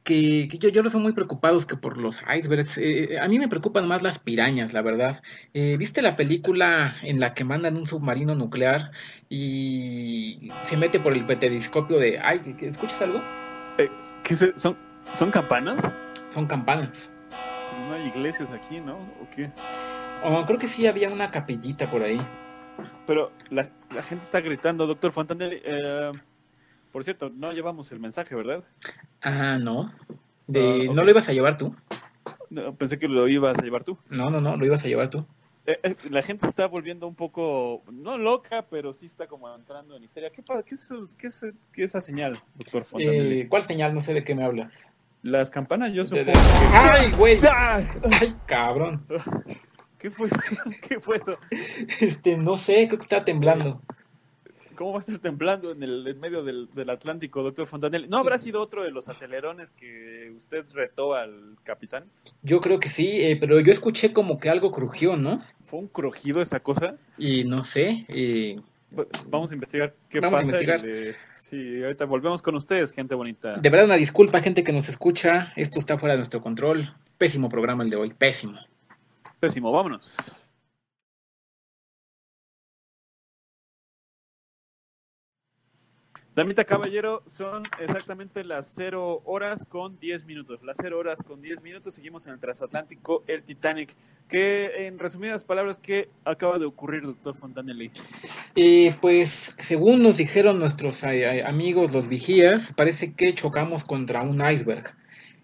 Que, 0.07 0.47
que 0.49 0.57
yo, 0.57 0.69
yo 0.69 0.83
no 0.83 0.89
son 0.89 1.01
muy 1.01 1.11
preocupados 1.11 1.65
que 1.65 1.75
por 1.75 1.97
los 1.97 2.21
icebergs. 2.33 2.77
eh, 2.77 3.17
a 3.19 3.27
mí 3.27 3.39
me 3.39 3.49
preocupan 3.49 3.89
más 3.89 4.01
las 4.03 4.19
pirañas, 4.19 4.71
la 4.71 4.81
verdad. 4.81 5.21
Eh, 5.53 5.75
¿Viste 5.77 6.01
la 6.01 6.15
película 6.15 6.93
en 7.01 7.19
la 7.19 7.33
que 7.33 7.43
mandan 7.43 7.75
un 7.75 7.85
submarino 7.85 8.33
nuclear 8.33 8.91
y 9.27 10.49
se 10.61 10.77
mete 10.77 11.01
por 11.01 11.13
el 11.13 11.25
peteriscopio 11.25 11.97
de... 11.99 12.19
Ay, 12.19 12.39
¿qué- 12.39 12.55
qué- 12.55 12.67
¿escuchas 12.69 13.01
algo? 13.01 13.21
Eh, 13.79 13.89
¿qué 14.23 14.35
se- 14.37 14.57
son, 14.57 14.77
¿Son 15.13 15.29
campanas? 15.29 15.77
Son 16.29 16.45
campanas. 16.47 17.09
No 17.89 17.93
hay 17.93 18.07
iglesias 18.07 18.49
aquí, 18.51 18.79
¿no? 18.79 18.95
¿O 18.95 19.27
qué? 19.35 19.51
Oh, 20.23 20.45
creo 20.45 20.57
que 20.57 20.67
sí 20.67 20.87
había 20.87 21.09
una 21.09 21.31
capillita 21.31 21.91
por 21.91 22.01
ahí. 22.03 22.19
Pero 23.05 23.33
la, 23.49 23.69
la 23.93 24.03
gente 24.03 24.23
está 24.23 24.39
gritando, 24.39 24.87
doctor 24.87 25.11
Fontanelli. 25.11 25.61
Por 26.91 27.03
cierto, 27.03 27.29
no 27.29 27.51
llevamos 27.51 27.91
el 27.91 27.99
mensaje, 27.99 28.35
¿verdad? 28.35 28.63
Ah, 29.21 29.57
no. 29.59 29.91
De. 30.47 30.89
¿No 30.93 31.03
lo 31.03 31.09
ibas 31.09 31.27
a 31.29 31.33
llevar 31.33 31.57
tú? 31.57 31.75
No, 32.49 32.73
pensé 32.75 32.97
que 32.97 33.07
lo 33.07 33.27
ibas 33.27 33.59
a 33.59 33.61
llevar 33.61 33.83
tú. 33.83 33.97
No, 34.09 34.29
no, 34.29 34.39
no, 34.41 34.55
lo 34.57 34.65
ibas 34.65 34.83
a 34.83 34.87
llevar 34.87 35.09
tú. 35.09 35.25
Eh, 35.65 35.77
eh, 35.83 35.95
la 36.09 36.21
gente 36.21 36.45
se 36.45 36.49
está 36.49 36.65
volviendo 36.65 37.07
un 37.07 37.15
poco, 37.15 37.83
no 37.91 38.17
loca, 38.17 38.65
pero 38.69 38.93
sí 38.93 39.05
está 39.05 39.27
como 39.27 39.53
entrando 39.53 39.97
en 39.97 40.03
histeria. 40.03 40.29
¿Qué? 40.29 40.41
¿Qué, 40.65 40.75
es, 40.75 40.89
qué, 41.17 41.27
es, 41.27 41.41
qué 41.73 41.83
es 41.83 41.89
esa 41.89 41.99
señal, 41.99 42.37
doctor 42.55 42.85
Fontanelli? 42.85 43.41
Eh, 43.41 43.47
¿Cuál 43.49 43.63
señal? 43.63 43.93
No 43.93 43.99
sé 43.99 44.13
de 44.13 44.23
qué 44.23 44.33
me 44.33 44.45
hablas. 44.45 44.93
Las 45.23 45.51
campanas 45.51 45.91
yo 45.93 46.05
supongo 46.05 46.27
de- 46.27 46.31
que... 46.31 46.39
¡Ay, 46.73 47.11
güey! 47.17 47.39
¡Ay, 47.51 48.33
cabrón! 48.45 49.05
¿Qué 49.99 50.09
fue, 50.09 50.29
¿Qué 50.87 51.01
fue 51.01 51.17
eso? 51.17 51.37
Este, 51.99 52.37
no 52.37 52.55
sé, 52.55 52.87
creo 52.87 52.97
que 52.99 53.03
está 53.03 53.25
temblando. 53.25 53.81
¿Cómo 54.77 54.91
va 54.91 54.97
a 54.97 54.99
estar 55.01 55.17
temblando 55.19 55.71
en 55.71 55.81
el 55.83 56.07
en 56.07 56.19
medio 56.19 56.43
del, 56.43 56.69
del 56.73 56.89
Atlántico, 56.91 57.41
doctor 57.43 57.65
Fontanelli? 57.67 58.07
¿No 58.07 58.17
habrá 58.19 58.37
sido 58.37 58.61
otro 58.61 58.83
de 58.83 58.91
los 58.91 59.09
acelerones 59.09 59.71
que 59.71 60.31
usted 60.35 60.65
retó 60.71 61.15
al 61.15 61.57
capitán? 61.63 62.05
Yo 62.43 62.59
creo 62.61 62.79
que 62.79 62.87
sí, 62.89 63.07
eh, 63.21 63.35
pero 63.39 63.59
yo 63.59 63.71
escuché 63.71 64.13
como 64.13 64.39
que 64.39 64.49
algo 64.49 64.71
crujió, 64.71 65.17
¿no? 65.17 65.43
¿Fue 65.65 65.79
un 65.79 65.87
crujido 65.87 66.41
esa 66.41 66.59
cosa? 66.59 66.95
Y 67.17 67.43
no 67.43 67.63
sé, 67.63 68.05
Vamos 69.27 69.51
a 69.51 69.53
investigar 69.55 69.93
qué 70.09 70.19
Vamos 70.21 70.39
a 70.39 70.43
pasa. 70.43 70.63
investigar. 70.63 70.81
le- 70.83 71.15
Sí, 71.49 71.81
ahorita 71.81 72.03
volvemos 72.05 72.41
con 72.41 72.55
ustedes, 72.55 72.91
gente 72.91 73.15
bonita. 73.15 73.55
de 73.55 73.69
verdad 73.69 73.85
una 73.85 73.95
disculpa, 73.95 74.41
gente 74.41 74.63
que 74.65 74.73
nos 74.73 74.89
escucha, 74.89 75.53
esto 75.55 75.79
está 75.79 75.97
fuera 75.97 76.13
de 76.13 76.17
nuestro 76.17 76.41
control. 76.41 76.89
Pésimo 77.17 77.47
programa 77.49 77.83
el 77.83 77.89
de 77.89 77.95
hoy, 77.95 78.13
pésimo. 78.13 78.59
Pésimo, 79.39 79.71
vámonos. 79.71 80.17
Damita 86.37 86.65
Caballero, 86.65 87.23
son 87.25 87.63
exactamente 87.81 88.43
las 88.43 88.71
0 88.75 89.23
horas 89.25 89.65
con 89.65 89.97
10 89.99 90.23
minutos. 90.25 90.61
Las 90.61 90.77
0 90.79 90.99
horas 90.99 91.23
con 91.23 91.41
10 91.41 91.63
minutos, 91.63 91.95
seguimos 91.95 92.27
en 92.27 92.33
el 92.33 92.39
transatlántico, 92.39 93.23
el 93.25 93.41
Titanic. 93.41 93.95
Que 94.29 94.85
en 94.85 94.99
resumidas 94.99 95.43
palabras, 95.43 95.79
¿qué 95.79 96.09
acaba 96.25 96.59
de 96.59 96.65
ocurrir, 96.65 97.01
doctor 97.01 97.35
Fontanelli? 97.35 97.89
Eh, 98.55 98.93
pues 99.01 99.55
según 99.57 100.03
nos 100.03 100.17
dijeron 100.17 100.59
nuestros 100.59 101.03
amigos 101.03 101.91
los 101.91 102.07
vigías, 102.07 102.71
parece 102.77 103.13
que 103.13 103.33
chocamos 103.33 103.83
contra 103.83 104.21
un 104.21 104.39
iceberg. 104.47 104.93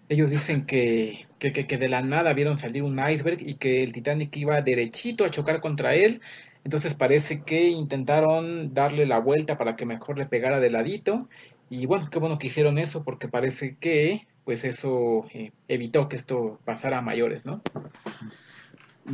Ellos 0.08 0.30
dicen 0.30 0.64
que, 0.64 1.26
que, 1.40 1.52
que- 1.52 1.66
que 1.66 1.76
de 1.76 1.88
la 1.88 2.02
nada 2.02 2.34
vieron 2.34 2.56
salir 2.56 2.84
un 2.84 3.00
iceberg 3.04 3.38
y 3.40 3.54
que 3.54 3.82
el 3.82 3.92
Titanic 3.92 4.36
iba 4.36 4.60
derechito 4.62 5.24
a 5.24 5.30
chocar 5.30 5.60
contra 5.60 5.96
él. 5.96 6.20
Entonces 6.64 6.94
parece 6.94 7.42
que 7.42 7.68
intentaron 7.68 8.72
darle 8.74 9.06
la 9.06 9.18
vuelta 9.18 9.58
para 9.58 9.76
que 9.76 9.84
mejor 9.86 10.18
le 10.18 10.26
pegara 10.26 10.60
de 10.60 10.70
ladito. 10.70 11.28
Y 11.70 11.86
bueno, 11.86 12.08
qué 12.10 12.18
bueno 12.18 12.38
que 12.38 12.46
hicieron 12.48 12.78
eso 12.78 13.04
porque 13.04 13.28
parece 13.28 13.76
que 13.78 14.26
pues 14.44 14.64
eso 14.64 15.24
eh, 15.32 15.52
evitó 15.68 16.08
que 16.08 16.16
esto 16.16 16.58
pasara 16.64 16.98
a 16.98 17.02
mayores, 17.02 17.46
¿no? 17.46 17.62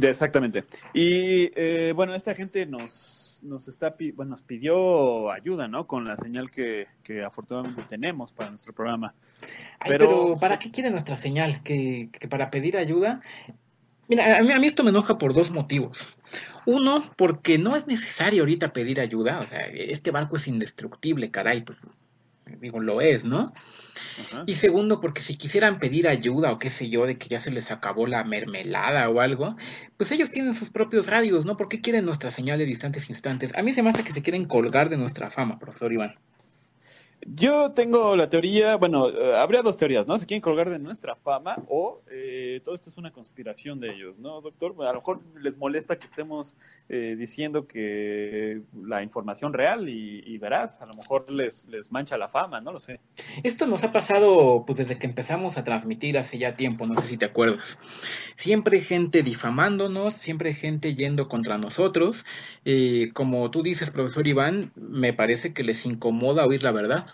Exactamente. 0.03 0.65
Y 0.93 1.51
eh, 1.57 1.93
bueno, 1.95 2.15
esta 2.15 2.35
gente 2.35 2.67
nos, 2.67 3.41
nos 3.43 3.69
está 3.69 3.95
bueno, 4.15 4.33
nos 4.33 4.43
pidió 4.43 5.31
ayuda, 5.31 5.67
¿no? 5.69 5.87
Con 5.87 6.05
la 6.07 6.17
señal 6.17 6.51
que, 6.51 6.87
que 7.03 7.23
afortunadamente 7.25 7.83
tenemos 7.89 8.33
para 8.33 8.51
nuestro 8.51 8.73
programa. 8.73 9.15
Ay, 9.81 9.91
Pero- 9.93 10.07
pero, 10.09 10.39
¿para 10.41 10.59
qué 10.59 10.71
quiere 10.71 10.91
nuestra 10.91 11.17
señal? 11.17 11.63
¿Que, 11.63 12.09
que 12.13 12.29
para 12.29 12.51
pedir 12.51 12.77
ayuda? 12.77 13.21
Mira, 14.11 14.39
a 14.39 14.43
mí, 14.43 14.53
a 14.53 14.59
mí 14.59 14.67
esto 14.67 14.83
me 14.83 14.91
enoja 14.91 15.19
por 15.19 15.35
dos 15.35 15.53
motivos. 15.53 16.13
Uno, 16.67 17.13
porque 17.17 17.59
no 17.59 17.77
es 17.77 17.87
necesario 17.87 18.43
ahorita 18.43 18.73
pedir 18.73 19.01
ayuda. 19.01 19.39
O 19.39 19.47
sea, 19.47 19.61
este 19.69 20.11
barco 20.11 20.35
es 20.35 20.49
indestructible, 20.49 21.31
caray, 21.31 21.63
pues 21.63 21.81
digo, 22.61 22.81
lo 22.81 23.01
es, 23.01 23.25
¿no? 23.25 23.53
Ajá. 24.21 24.43
Y 24.47 24.57
segundo, 24.57 25.01
porque 25.01 25.21
si 25.21 25.37
quisieran 25.37 25.79
pedir 25.79 26.09
ayuda 26.09 26.51
o 26.51 26.59
qué 26.59 26.71
sé 26.71 26.91
yo, 26.91 27.07
de 27.07 27.19
que 27.19 27.29
ya 27.29 27.39
se 27.39 27.53
les 27.53 27.71
acabó 27.71 28.09
la 28.09 28.25
mermelada 28.25 29.09
o 29.09 29.21
algo, 29.21 29.57
pues 29.97 30.11
ellos 30.11 30.33
tienen 30.33 30.57
sus 30.57 30.71
propios 30.71 31.07
radios, 31.07 31.45
¿no? 31.45 31.57
¿Por 31.57 31.69
qué 31.69 31.81
quieren 31.81 32.05
nuestra 32.05 32.33
señal 32.33 32.59
de 32.59 32.67
distantes 32.67 33.09
instantes? 33.11 33.55
A 33.55 33.63
mí 33.63 33.73
se 33.73 33.85
me 33.85 33.91
hace 33.91 34.03
que 34.03 34.13
se 34.13 34.23
quieren 34.23 34.47
colgar 34.47 34.89
de 34.89 34.97
nuestra 34.97 35.31
fama, 35.31 35.61
profesor 35.61 35.93
Iván. 35.93 36.17
Yo 37.27 37.73
tengo 37.73 38.17
la 38.17 38.31
teoría, 38.31 38.77
bueno, 38.77 39.11
eh, 39.11 39.37
habría 39.37 39.61
dos 39.63 39.77
teorías, 39.77 40.07
¿no? 40.07 40.17
Se 40.17 40.27
quieren 40.27 40.41
colgar 40.41 40.71
de 40.71 40.79
nuestra 40.79 41.17
fama 41.17 41.57
o 41.69 42.01
eh, 42.11 42.61
todo 42.65 42.75
esto 42.75 42.89
es 42.89 42.97
una 42.97 43.11
conspiración 43.11 43.79
de 43.79 43.93
ellos, 43.93 44.19
¿no, 44.19 44.41
doctor? 44.41 44.75
A 44.87 44.93
lo 44.93 45.01
mejor 45.01 45.21
les 45.41 45.57
molesta 45.59 45.99
que 45.99 46.07
estemos 46.07 46.55
eh, 46.89 47.17
diciendo 47.19 47.67
que 47.67 48.63
la 48.85 49.03
información 49.03 49.53
real 49.53 49.89
y, 49.89 50.23
y 50.27 50.39
verás, 50.39 50.81
a 50.81 50.87
lo 50.87 50.95
mejor 50.95 51.31
les, 51.31 51.67
les 51.67 51.93
mancha 51.93 52.17
la 52.17 52.29
fama, 52.29 52.61
no 52.61 52.73
lo 52.73 52.79
sé. 52.79 53.01
Esto 53.43 53.67
nos 53.67 53.85
ha 53.85 53.93
pasado 53.93 54.65
pues 54.67 54.79
desde 54.79 54.99
que 54.99 55.07
empezamos 55.07 55.59
a 55.59 55.65
transmitir 55.65 56.17
hace 56.17 56.39
ya 56.39 56.57
tiempo, 56.57 56.87
no 56.87 56.99
sé 57.01 57.07
si 57.07 57.17
te 57.19 57.27
acuerdas. 57.27 57.79
Siempre 58.35 58.81
gente 58.81 59.23
difamándonos, 59.23 60.15
siempre 60.15 60.55
gente 60.55 60.95
yendo 60.95 61.29
contra 61.29 61.59
nosotros. 61.59 62.25
Eh, 62.65 63.11
como 63.13 63.51
tú 63.51 63.63
dices, 63.63 63.91
profesor 63.91 64.27
Iván, 64.27 64.73
me 64.75 65.13
parece 65.13 65.53
que 65.53 65.65
les 65.65 65.85
incomoda 65.85 66.47
oír 66.47 66.63
la 66.63 66.73
verdad. 66.73 67.07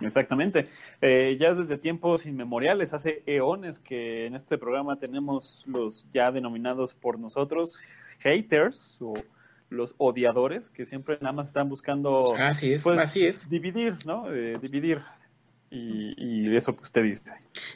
Exactamente. 0.00 0.68
Eh, 1.00 1.36
ya 1.40 1.54
desde 1.54 1.76
tiempos 1.78 2.26
inmemoriales, 2.26 2.94
hace 2.94 3.22
eones 3.26 3.80
que 3.80 4.26
en 4.26 4.34
este 4.34 4.58
programa 4.58 4.98
tenemos 4.98 5.64
los 5.66 6.06
ya 6.12 6.30
denominados 6.30 6.94
por 6.94 7.18
nosotros 7.18 7.78
haters 8.20 8.98
o 9.00 9.14
los 9.70 9.94
odiadores 9.98 10.70
que 10.70 10.86
siempre 10.86 11.18
nada 11.20 11.32
más 11.32 11.48
están 11.48 11.68
buscando 11.68 12.34
Así 12.38 12.72
es, 12.72 12.84
pues, 12.84 12.98
así 12.98 13.24
es. 13.24 13.48
dividir, 13.48 13.96
¿no? 14.06 14.32
Eh, 14.32 14.58
dividir. 14.60 15.02
Y, 15.70 16.14
y 16.16 16.56
eso 16.56 16.74
que 16.76 16.84
usted 16.84 17.02
dice. 17.02 17.22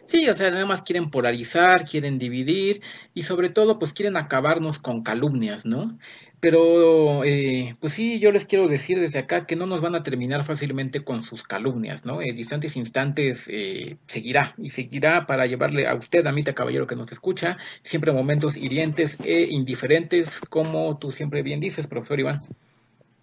Sí, 0.06 0.28
o 0.28 0.34
sea, 0.34 0.50
nada 0.50 0.66
más 0.66 0.82
quieren 0.82 1.10
polarizar, 1.10 1.84
quieren 1.84 2.18
dividir 2.18 2.80
y 3.14 3.22
sobre 3.22 3.50
todo 3.50 3.78
pues 3.78 3.92
quieren 3.92 4.16
acabarnos 4.16 4.78
con 4.78 5.02
calumnias, 5.02 5.66
¿no? 5.66 5.98
Pero 6.42 7.22
eh, 7.22 7.76
pues 7.78 7.92
sí, 7.92 8.18
yo 8.18 8.32
les 8.32 8.46
quiero 8.46 8.66
decir 8.66 8.98
desde 8.98 9.20
acá 9.20 9.46
que 9.46 9.54
no 9.54 9.64
nos 9.64 9.80
van 9.80 9.94
a 9.94 10.02
terminar 10.02 10.42
fácilmente 10.44 11.04
con 11.04 11.22
sus 11.22 11.44
calumnias, 11.44 12.04
¿no? 12.04 12.20
En 12.20 12.34
distantes 12.34 12.76
instantes 12.76 13.48
eh, 13.48 13.96
seguirá 14.06 14.52
y 14.58 14.70
seguirá 14.70 15.24
para 15.26 15.46
llevarle 15.46 15.86
a 15.86 15.94
usted, 15.94 16.26
amita 16.26 16.52
caballero 16.52 16.88
que 16.88 16.96
nos 16.96 17.12
escucha, 17.12 17.58
siempre 17.82 18.10
momentos 18.10 18.56
hirientes 18.56 19.18
e 19.24 19.42
indiferentes, 19.50 20.40
como 20.40 20.98
tú 20.98 21.12
siempre 21.12 21.42
bien 21.42 21.60
dices, 21.60 21.86
profesor 21.86 22.18
Iván. 22.18 22.40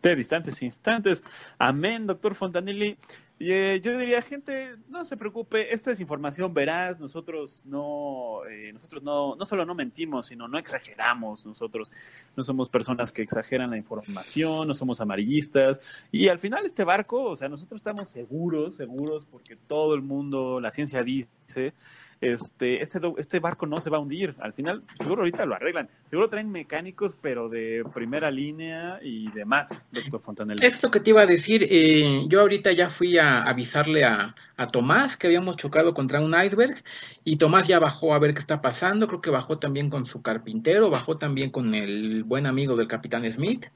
De 0.01 0.15
distantes 0.15 0.61
instantes. 0.61 1.21
Amén, 1.57 2.07
doctor 2.07 2.35
Fontanelli. 2.35 2.97
Y, 3.39 3.53
eh, 3.53 3.79
yo 3.81 3.97
diría, 3.97 4.21
gente, 4.21 4.75
no 4.89 5.05
se 5.05 5.15
preocupe, 5.15 5.73
esta 5.73 5.91
es 5.91 6.01
información 6.01 6.53
veraz, 6.53 6.99
nosotros 6.99 7.61
no, 7.63 8.41
eh, 8.49 8.73
nosotros 8.73 9.01
no, 9.01 9.37
no 9.37 9.45
solo 9.45 9.65
no 9.65 9.73
mentimos, 9.73 10.27
sino 10.27 10.49
no 10.49 10.59
exageramos, 10.59 11.45
nosotros. 11.45 11.89
No 12.35 12.43
somos 12.43 12.67
personas 12.67 13.13
que 13.13 13.21
exageran 13.21 13.69
la 13.69 13.77
información, 13.77 14.67
no 14.67 14.75
somos 14.75 14.99
amarillistas, 14.99 15.79
y 16.11 16.27
al 16.27 16.39
final 16.39 16.65
este 16.65 16.83
barco, 16.83 17.23
o 17.23 17.35
sea, 17.37 17.47
nosotros 17.47 17.79
estamos 17.79 18.09
seguros, 18.09 18.75
seguros, 18.75 19.25
porque 19.25 19.55
todo 19.55 19.95
el 19.95 20.01
mundo, 20.01 20.59
la 20.59 20.69
ciencia 20.69 21.01
dice, 21.01 21.73
este, 22.21 22.81
este, 22.81 22.99
este 23.17 23.39
barco 23.39 23.65
no 23.65 23.79
se 23.79 23.89
va 23.89 23.97
a 23.97 23.99
hundir, 24.01 24.35
al 24.39 24.53
final 24.53 24.83
seguro 24.95 25.21
ahorita 25.21 25.45
lo 25.45 25.55
arreglan, 25.55 25.89
seguro 26.09 26.29
traen 26.29 26.51
mecánicos, 26.51 27.15
pero 27.21 27.49
de 27.49 27.83
primera 27.93 28.29
línea 28.29 28.99
y 29.01 29.31
demás, 29.31 29.87
doctor 29.91 30.21
Fontanelli. 30.21 30.65
Esto 30.65 30.91
que 30.91 30.99
te 30.99 31.11
iba 31.11 31.21
a 31.21 31.25
decir, 31.25 31.65
eh, 31.69 32.25
yo 32.27 32.41
ahorita 32.41 32.71
ya 32.71 32.89
fui 32.89 33.17
a 33.17 33.43
avisarle 33.43 34.03
a, 34.03 34.35
a 34.57 34.67
Tomás 34.67 35.15
que 35.15 35.27
habíamos 35.27 35.55
chocado 35.55 35.93
contra 35.93 36.19
un 36.19 36.35
iceberg 36.39 36.83
y 37.23 37.37
Tomás 37.37 37.67
ya 37.67 37.79
bajó 37.79 38.13
a 38.13 38.19
ver 38.19 38.33
qué 38.33 38.39
está 38.39 38.61
pasando, 38.61 39.07
creo 39.07 39.21
que 39.21 39.29
bajó 39.29 39.57
también 39.57 39.89
con 39.89 40.05
su 40.05 40.21
carpintero, 40.21 40.89
bajó 40.89 41.17
también 41.17 41.49
con 41.51 41.73
el 41.73 42.23
buen 42.25 42.45
amigo 42.45 42.75
del 42.75 42.87
capitán 42.87 43.29
Smith, 43.31 43.67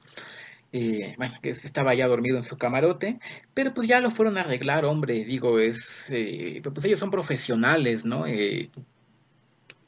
eh, 0.76 1.14
bueno, 1.16 1.36
que 1.40 1.50
estaba 1.50 1.94
ya 1.94 2.08
dormido 2.08 2.36
en 2.36 2.42
su 2.42 2.58
camarote, 2.58 3.20
pero 3.54 3.72
pues 3.72 3.86
ya 3.86 4.00
lo 4.00 4.10
fueron 4.10 4.36
a 4.36 4.40
arreglar, 4.40 4.84
hombre, 4.84 5.24
digo, 5.24 5.60
es, 5.60 6.10
eh, 6.10 6.60
pues 6.64 6.84
ellos 6.84 6.98
son 6.98 7.12
profesionales, 7.12 8.04
¿no? 8.04 8.26
Eh, 8.26 8.70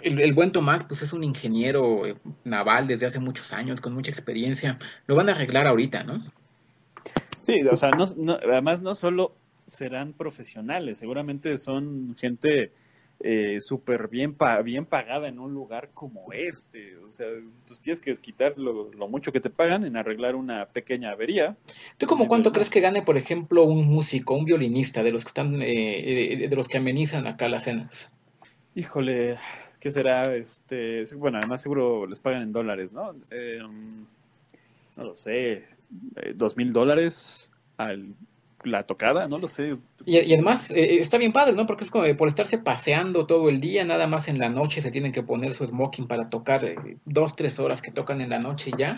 el, 0.01 0.33
buen 0.33 0.53
Tomás, 0.53 0.85
pues 0.85 1.03
es 1.03 1.12
un 1.12 1.25
ingeniero 1.25 2.07
eh, 2.07 2.14
naval 2.44 2.87
desde 2.87 3.07
hace 3.07 3.18
muchos 3.18 3.53
años, 3.53 3.81
con 3.81 3.94
mucha 3.94 4.12
experiencia, 4.12 4.79
lo 5.09 5.16
van 5.16 5.29
a 5.29 5.33
arreglar 5.33 5.66
ahorita, 5.66 6.05
¿no? 6.05 6.22
Sí, 7.40 7.55
o 7.68 7.77
sea, 7.77 7.90
no- 7.90 8.38
además 8.40 8.81
no 8.81 8.94
solo 8.94 9.35
serán 9.66 10.12
profesionales, 10.12 10.99
seguramente 10.99 11.59
son 11.59 12.14
gente 12.16 12.70
eh, 13.20 13.61
súper 13.61 14.09
bien, 14.09 14.35
pa- 14.35 14.61
bien 14.62 14.85
pagada 14.87 15.29
en 15.29 15.38
un 15.38 15.52
lugar 15.55 15.90
como 15.94 16.33
este. 16.33 16.96
O 16.98 17.11
sea, 17.11 17.26
pues 17.66 17.81
tienes 17.81 18.00
que 18.00 18.14
quitar 18.16 18.59
lo, 18.59 18.92
lo 18.92 19.09
mucho 19.09 19.33
que 19.33 19.40
te 19.40 19.50
pagan 19.50 19.85
en 19.85 19.96
arreglar 19.96 20.35
una 20.37 20.66
pequeña 20.66 21.11
avería. 21.12 21.57
¿Tú 21.98 22.07
como 22.07 22.24
Sí, 22.24 22.29
cuánto 22.29 22.52
crees 22.52 22.70
que 22.70 22.81
gane, 22.81 23.02
por 23.02 23.16
ejemplo, 23.16 23.64
un 23.64 23.87
músico, 23.87 24.35
un 24.35 24.44
violinista, 24.44 25.02
de 25.02 25.12
los 25.12 25.24
que 25.24 25.29
están, 25.29 25.62
eh, 25.62 26.42
eh, 26.44 26.48
de 26.48 26.57
los 26.57 26.68
que 26.68 26.79
amenizan 26.79 27.26
acá 27.26 27.48
las 27.48 27.64
cenas? 27.64 28.12
Híjole, 28.74 29.38
¿qué 29.81 29.90
será? 29.90 30.35
Este, 30.37 31.05
bueno, 31.16 31.38
además 31.38 31.62
seguro 31.62 32.07
les 32.07 32.20
pagan 32.20 32.42
en 32.42 32.52
dólares, 32.52 32.92
¿no? 32.92 33.14
Eh, 33.31 33.59
no 34.96 35.05
lo 35.05 35.14
sé, 35.16 35.52
eh, 35.52 35.64
dos 36.35 36.57
mil 36.57 36.72
dólares 36.72 37.50
al 37.76 38.14
la 38.66 38.85
tocada, 38.85 39.29
no 39.29 39.38
lo 39.38 39.48
sé. 39.48 39.76
Y, 40.05 40.18
y 40.18 40.35
además 40.35 40.70
eh, 40.70 40.98
está 40.98 41.18
bien 41.18 41.33
padre, 41.33 41.55
¿no? 41.55 41.66
Porque 41.66 41.85
es 41.85 41.90
como 41.90 42.05
eh, 42.05 42.14
por 42.14 42.29
estarse 42.29 42.59
paseando 42.59 43.26
todo 43.26 43.48
el 43.48 43.61
día, 43.61 43.85
nada 43.85 44.07
más 44.07 44.29
en 44.29 44.38
la 44.38 44.48
noche 44.48 44.81
se 44.81 44.90
tienen 44.90 45.12
que 45.12 45.22
poner 45.22 45.55
su 45.55 45.66
smoking 45.66 46.07
para 46.07 46.29
tocar 46.29 46.64
eh, 46.64 46.98
dos, 47.05 47.37
tres 47.37 47.59
horas 47.59 47.83
que 47.83 47.90
tocan 47.90 48.20
en 48.20 48.31
la 48.31 48.38
noche 48.38 48.70
ya. 48.76 48.96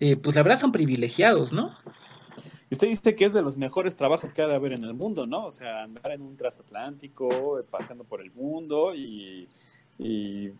Eh, 0.00 0.16
pues 0.16 0.36
la 0.36 0.42
verdad 0.42 0.60
son 0.60 0.72
privilegiados, 0.72 1.52
¿no? 1.52 1.76
Y 2.70 2.74
usted 2.74 2.88
dice 2.88 3.14
que 3.14 3.24
es 3.24 3.32
de 3.32 3.42
los 3.42 3.56
mejores 3.56 3.96
trabajos 3.96 4.30
que 4.30 4.42
ha 4.42 4.46
de 4.46 4.54
haber 4.54 4.72
en 4.72 4.84
el 4.84 4.94
mundo, 4.94 5.26
¿no? 5.26 5.46
O 5.46 5.50
sea, 5.50 5.84
andar 5.84 6.12
en 6.12 6.22
un 6.22 6.36
transatlántico, 6.36 7.62
pasando 7.70 8.04
por 8.04 8.20
el 8.20 8.30
mundo 8.32 8.94
y, 8.94 9.48
y 9.98 10.52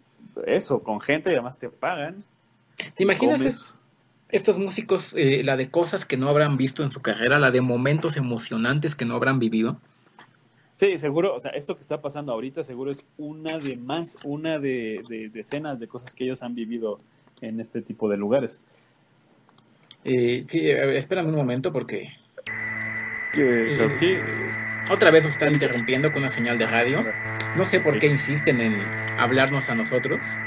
eso, 0.46 0.82
con 0.82 1.00
gente 1.00 1.30
y 1.30 1.34
además 1.34 1.58
te 1.58 1.68
pagan. 1.68 2.24
¿Te 2.94 3.02
imaginas 3.02 3.77
estos 4.30 4.58
músicos, 4.58 5.14
eh, 5.16 5.42
la 5.44 5.56
de 5.56 5.70
cosas 5.70 6.04
que 6.04 6.16
no 6.16 6.28
habrán 6.28 6.56
visto 6.56 6.82
en 6.82 6.90
su 6.90 7.00
carrera, 7.00 7.38
la 7.38 7.50
de 7.50 7.60
momentos 7.60 8.16
emocionantes 8.16 8.94
que 8.94 9.04
no 9.04 9.14
habrán 9.14 9.38
vivido? 9.38 9.80
Sí, 10.74 10.98
seguro, 10.98 11.34
o 11.34 11.40
sea, 11.40 11.50
esto 11.52 11.74
que 11.74 11.82
está 11.82 12.00
pasando 12.00 12.32
ahorita 12.32 12.62
seguro 12.62 12.92
es 12.92 13.04
una 13.16 13.58
de 13.58 13.76
más, 13.76 14.16
una 14.24 14.58
de, 14.58 15.02
de 15.08 15.28
decenas 15.28 15.80
de 15.80 15.88
cosas 15.88 16.14
que 16.14 16.24
ellos 16.24 16.42
han 16.42 16.54
vivido 16.54 16.98
en 17.40 17.58
este 17.60 17.82
tipo 17.82 18.08
de 18.08 18.16
lugares. 18.16 18.60
Eh, 20.04 20.44
sí, 20.46 20.70
espérame 20.70 21.28
un 21.28 21.36
momento 21.36 21.72
porque... 21.72 22.12
Que, 23.32 23.74
eh, 23.74 23.96
sí. 23.96 24.14
Otra 24.90 25.10
vez 25.10 25.24
nos 25.24 25.32
están 25.32 25.52
interrumpiendo 25.52 26.12
con 26.12 26.22
una 26.22 26.30
señal 26.30 26.56
de 26.56 26.66
radio. 26.66 27.04
No 27.56 27.64
sé 27.64 27.80
por 27.80 27.98
qué 27.98 28.06
insisten 28.06 28.60
en 28.60 28.80
hablarnos 29.18 29.68
a 29.68 29.74
nosotros. 29.74 30.38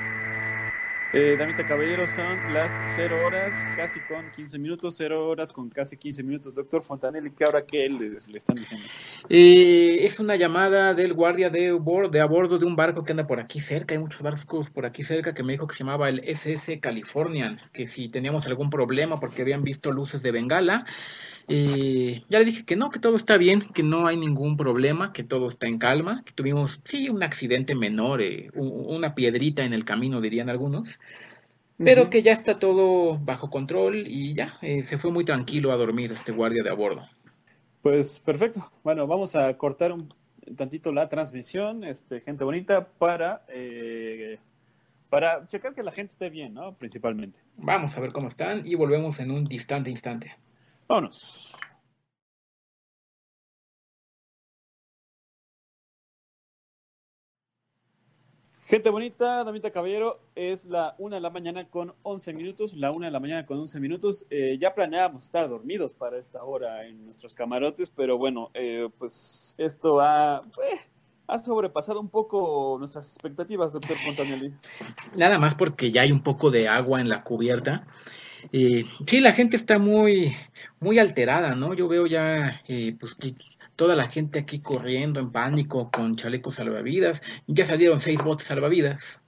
Eh, 1.14 1.36
Damita 1.38 1.66
Caballero, 1.66 2.08
son 2.08 2.54
las 2.54 2.72
0 2.96 3.26
horas, 3.26 3.66
casi 3.76 4.00
con 4.00 4.32
15 4.32 4.58
minutos, 4.58 4.96
0 4.98 5.28
horas 5.28 5.52
con 5.52 5.70
casi 5.70 5.98
15 5.98 6.24
minutos. 6.24 6.56
Doctor 6.56 6.82
Fontanelli, 6.82 7.32
¿qué 7.32 7.44
ahora 7.44 7.66
qué 7.66 7.90
le, 7.90 8.12
le 8.12 8.38
están 8.38 8.56
diciendo? 8.56 8.88
Eh, 9.28 10.06
es 10.06 10.22
una 10.22 10.38
llamada 10.38 10.94
del 10.94 11.14
guardia 11.14 11.50
de, 11.50 11.78
de 12.12 12.22
a 12.22 12.26
bordo 12.26 12.58
de 12.58 12.66
un 12.66 12.78
barco 12.78 13.04
que 13.04 13.12
anda 13.12 13.28
por 13.28 13.42
aquí 13.42 13.60
cerca. 13.60 13.94
Hay 13.94 14.00
muchos 14.00 14.22
barcos 14.22 14.70
por 14.70 14.86
aquí 14.86 15.04
cerca 15.04 15.34
que 15.34 15.44
me 15.44 15.52
dijo 15.52 15.68
que 15.68 15.76
se 15.76 15.84
llamaba 15.84 16.08
el 16.08 16.22
SS 16.26 16.80
Californian, 16.80 17.60
que 17.74 17.88
si 17.88 18.08
teníamos 18.08 18.48
algún 18.48 18.70
problema 18.70 19.20
porque 19.20 19.42
habían 19.42 19.64
visto 19.64 19.92
luces 19.92 20.24
de 20.24 20.32
Bengala. 20.32 20.86
Eh, 21.48 22.24
ya 22.30 22.40
le 22.40 22.46
dije 22.46 22.66
que 22.66 22.76
no, 22.76 22.90
que 22.90 23.00
todo 23.00 23.16
está 23.16 23.38
bien, 23.38 23.62
que 23.62 23.84
no 23.84 24.08
hay 24.08 24.18
ningún 24.18 24.58
problema, 24.58 25.14
que 25.14 25.24
todo 25.24 25.48
está 25.48 25.68
en 25.68 25.80
calma, 25.80 26.24
que 26.26 26.32
tuvimos, 26.32 26.82
sí, 26.86 27.10
un 27.10 27.24
accidente 27.24 27.76
menor, 27.76 28.22
eh, 28.22 28.50
una 28.56 29.16
piedrita 29.16 29.64
en 29.64 29.74
el 29.74 29.86
camino, 29.86 30.22
dirían 30.22 30.50
algunos, 30.50 31.00
pero 31.78 32.10
que 32.12 32.22
ya 32.22 32.32
está 32.32 32.60
todo 32.60 33.18
bajo 33.18 33.50
control 33.50 34.06
y 34.08 34.36
ya, 34.36 34.58
eh, 34.62 34.84
se 34.84 35.00
fue 35.00 35.12
muy 35.12 35.26
tranquilo 35.26 35.72
a 35.72 35.78
dormir 35.78 36.12
este 36.12 36.32
guardia 36.32 36.64
de 36.64 36.70
a 36.70 36.74
bordo. 36.74 37.08
Pues 37.82 38.20
perfecto. 38.20 38.72
Bueno, 38.84 39.08
vamos 39.08 39.36
a 39.36 39.52
cortar 39.58 39.92
un 39.92 40.08
tantito 40.56 40.92
la 40.92 41.10
transmisión, 41.10 41.84
este, 41.84 42.22
gente 42.22 42.44
bonita, 42.44 42.88
para, 43.00 43.46
para 45.10 45.48
checar 45.48 45.74
que 45.74 45.82
la 45.82 45.92
gente 45.92 46.12
esté 46.12 46.30
bien, 46.30 46.54
¿no? 46.54 46.74
Principalmente. 46.76 47.40
Vamos 47.58 47.98
a 47.98 48.02
ver 48.02 48.12
cómo 48.12 48.28
están 48.28 48.62
y 48.66 48.76
volvemos 48.76 49.20
en 49.20 49.32
un 49.32 49.44
distante 49.44 49.90
instante. 49.90 50.36
Vámonos. 50.92 51.48
Gente 58.66 58.90
bonita, 58.90 59.46
Damita 59.46 59.72
Caballero, 59.72 60.20
es 60.36 60.66
la 60.66 60.96
una 60.98 61.16
de 61.16 61.22
la 61.22 61.30
mañana 61.30 61.70
con 61.70 61.94
11 62.04 62.34
minutos, 62.34 62.74
la 62.74 62.92
una 62.92 63.06
de 63.06 63.14
la 63.14 63.22
mañana 63.22 63.46
con 63.46 63.58
11 63.60 63.80
minutos. 63.80 64.26
Eh, 64.30 64.58
ya 64.60 64.76
planeábamos 64.76 65.24
estar 65.24 65.48
dormidos 65.48 65.94
para 65.94 66.18
esta 66.18 66.44
hora 66.44 66.86
en 66.86 67.06
nuestros 67.06 67.34
camarotes, 67.36 67.90
pero 67.90 68.18
bueno, 68.18 68.52
eh, 68.54 68.90
pues 68.98 69.56
esto 69.58 70.02
ha, 70.02 70.42
eh, 70.42 70.80
ha 71.28 71.40
sobrepasado 71.40 72.02
un 72.02 72.10
poco 72.10 72.76
nuestras 72.80 73.08
expectativas, 73.08 73.72
doctor 73.72 73.96
Fontanelli. 74.06 74.54
Nada 75.16 75.40
más 75.40 75.56
porque 75.56 75.90
ya 75.90 76.02
hay 76.02 76.12
un 76.12 76.22
poco 76.22 76.52
de 76.52 76.68
agua 76.68 77.00
en 77.00 77.08
la 77.08 77.24
cubierta. 77.24 77.88
Eh, 78.52 78.86
sí, 79.06 79.20
la 79.20 79.34
gente 79.34 79.56
está 79.56 79.80
muy, 79.80 80.34
muy 80.80 81.00
alterada, 81.00 81.56
¿no? 81.56 81.74
Yo 81.74 81.88
veo 81.88 82.08
ya, 82.08 82.62
eh, 82.68 82.96
pues, 83.00 83.16
que 83.16 83.36
toda 83.76 83.96
la 83.96 84.08
gente 84.08 84.40
aquí 84.40 84.60
corriendo 84.60 85.20
en 85.20 85.32
pánico 85.32 85.90
con 85.92 86.16
chalecos 86.16 86.56
salvavidas. 86.56 87.22
Ya 87.48 87.66
salieron 87.66 88.00
seis 88.00 88.22
botes 88.22 88.48
salvavidas. 88.48 89.22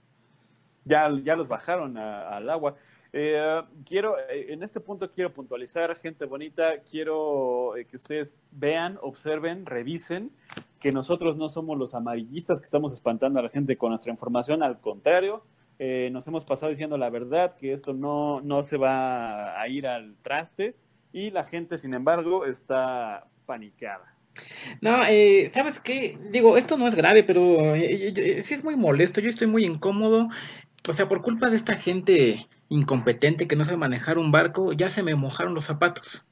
Ya, 0.84 1.08
ya 1.24 1.34
los 1.34 1.48
bajaron 1.48 1.96
al 1.96 2.48
agua. 2.50 2.76
Eh, 3.16 3.62
quiero, 3.86 4.18
eh, 4.18 4.46
en 4.48 4.64
este 4.64 4.80
punto 4.80 5.08
quiero 5.08 5.32
puntualizar, 5.32 5.94
gente 5.94 6.24
bonita, 6.24 6.80
quiero 6.90 7.76
eh, 7.76 7.84
que 7.84 7.96
ustedes 7.96 8.36
vean, 8.50 8.98
observen, 9.02 9.66
revisen 9.66 10.32
que 10.80 10.90
nosotros 10.90 11.36
no 11.36 11.48
somos 11.48 11.78
los 11.78 11.94
amarillistas 11.94 12.58
que 12.58 12.64
estamos 12.64 12.92
espantando 12.92 13.38
a 13.38 13.44
la 13.44 13.50
gente 13.50 13.76
con 13.76 13.90
nuestra 13.90 14.10
información, 14.10 14.64
al 14.64 14.80
contrario, 14.80 15.44
eh, 15.78 16.08
nos 16.12 16.26
hemos 16.26 16.44
pasado 16.44 16.70
diciendo 16.70 16.96
la 16.98 17.10
verdad, 17.10 17.56
que 17.56 17.72
esto 17.72 17.92
no, 17.92 18.40
no 18.40 18.62
se 18.62 18.76
va 18.76 19.60
a 19.60 19.68
ir 19.68 19.86
al 19.86 20.16
traste 20.22 20.76
y 21.12 21.30
la 21.30 21.44
gente, 21.44 21.78
sin 21.78 21.94
embargo, 21.94 22.44
está 22.44 23.26
paniqueada. 23.46 24.14
No, 24.80 25.04
eh, 25.04 25.50
¿sabes 25.52 25.80
qué? 25.80 26.18
Digo, 26.30 26.56
esto 26.56 26.76
no 26.76 26.88
es 26.88 26.94
grave, 26.94 27.22
pero 27.22 27.74
eh, 27.74 28.12
eh, 28.16 28.42
sí 28.42 28.54
es 28.54 28.64
muy 28.64 28.76
molesto. 28.76 29.20
Yo 29.20 29.28
estoy 29.28 29.46
muy 29.46 29.64
incómodo. 29.64 30.28
O 30.88 30.92
sea, 30.92 31.08
por 31.08 31.22
culpa 31.22 31.50
de 31.50 31.56
esta 31.56 31.76
gente 31.76 32.46
incompetente 32.68 33.46
que 33.46 33.56
no 33.56 33.64
sabe 33.64 33.76
manejar 33.76 34.18
un 34.18 34.32
barco, 34.32 34.72
ya 34.72 34.88
se 34.88 35.02
me 35.02 35.14
mojaron 35.14 35.54
los 35.54 35.64
zapatos. 35.64 36.24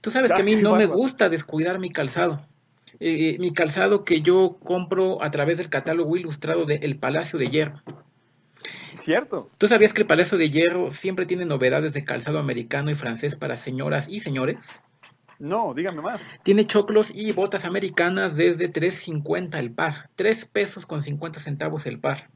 Tú 0.00 0.10
sabes 0.10 0.32
que 0.32 0.42
a 0.42 0.44
mí 0.44 0.54
Ay, 0.54 0.62
no 0.62 0.76
me 0.76 0.86
gusta 0.86 1.28
descuidar 1.28 1.78
mi 1.78 1.90
calzado. 1.90 2.46
Eh, 3.00 3.36
mi 3.40 3.52
calzado 3.52 4.04
que 4.04 4.20
yo 4.20 4.58
compro 4.62 5.22
a 5.22 5.30
través 5.30 5.58
del 5.58 5.68
catálogo 5.68 6.16
ilustrado 6.16 6.64
de 6.64 6.76
El 6.76 6.96
Palacio 6.96 7.38
de 7.38 7.48
Hierro. 7.48 7.82
¿Cierto? 9.04 9.50
¿Tú 9.58 9.68
sabías 9.68 9.92
que 9.92 10.02
el 10.02 10.06
Palacio 10.06 10.38
de 10.38 10.50
Hierro 10.50 10.90
siempre 10.90 11.26
tiene 11.26 11.44
novedades 11.44 11.92
de 11.92 12.04
calzado 12.04 12.38
americano 12.38 12.90
y 12.90 12.94
francés 12.94 13.36
para 13.36 13.56
señoras 13.56 14.08
y 14.08 14.20
señores? 14.20 14.82
No, 15.38 15.74
dígame 15.74 16.00
más. 16.00 16.20
Tiene 16.42 16.66
choclos 16.66 17.12
y 17.14 17.32
botas 17.32 17.64
americanas 17.64 18.36
desde 18.36 18.72
3.50 18.72 19.58
el 19.58 19.72
par, 19.72 20.08
3 20.16 20.44
pesos 20.46 20.86
con 20.86 21.02
50 21.02 21.40
centavos 21.40 21.86
el 21.86 21.98
par. 21.98 22.30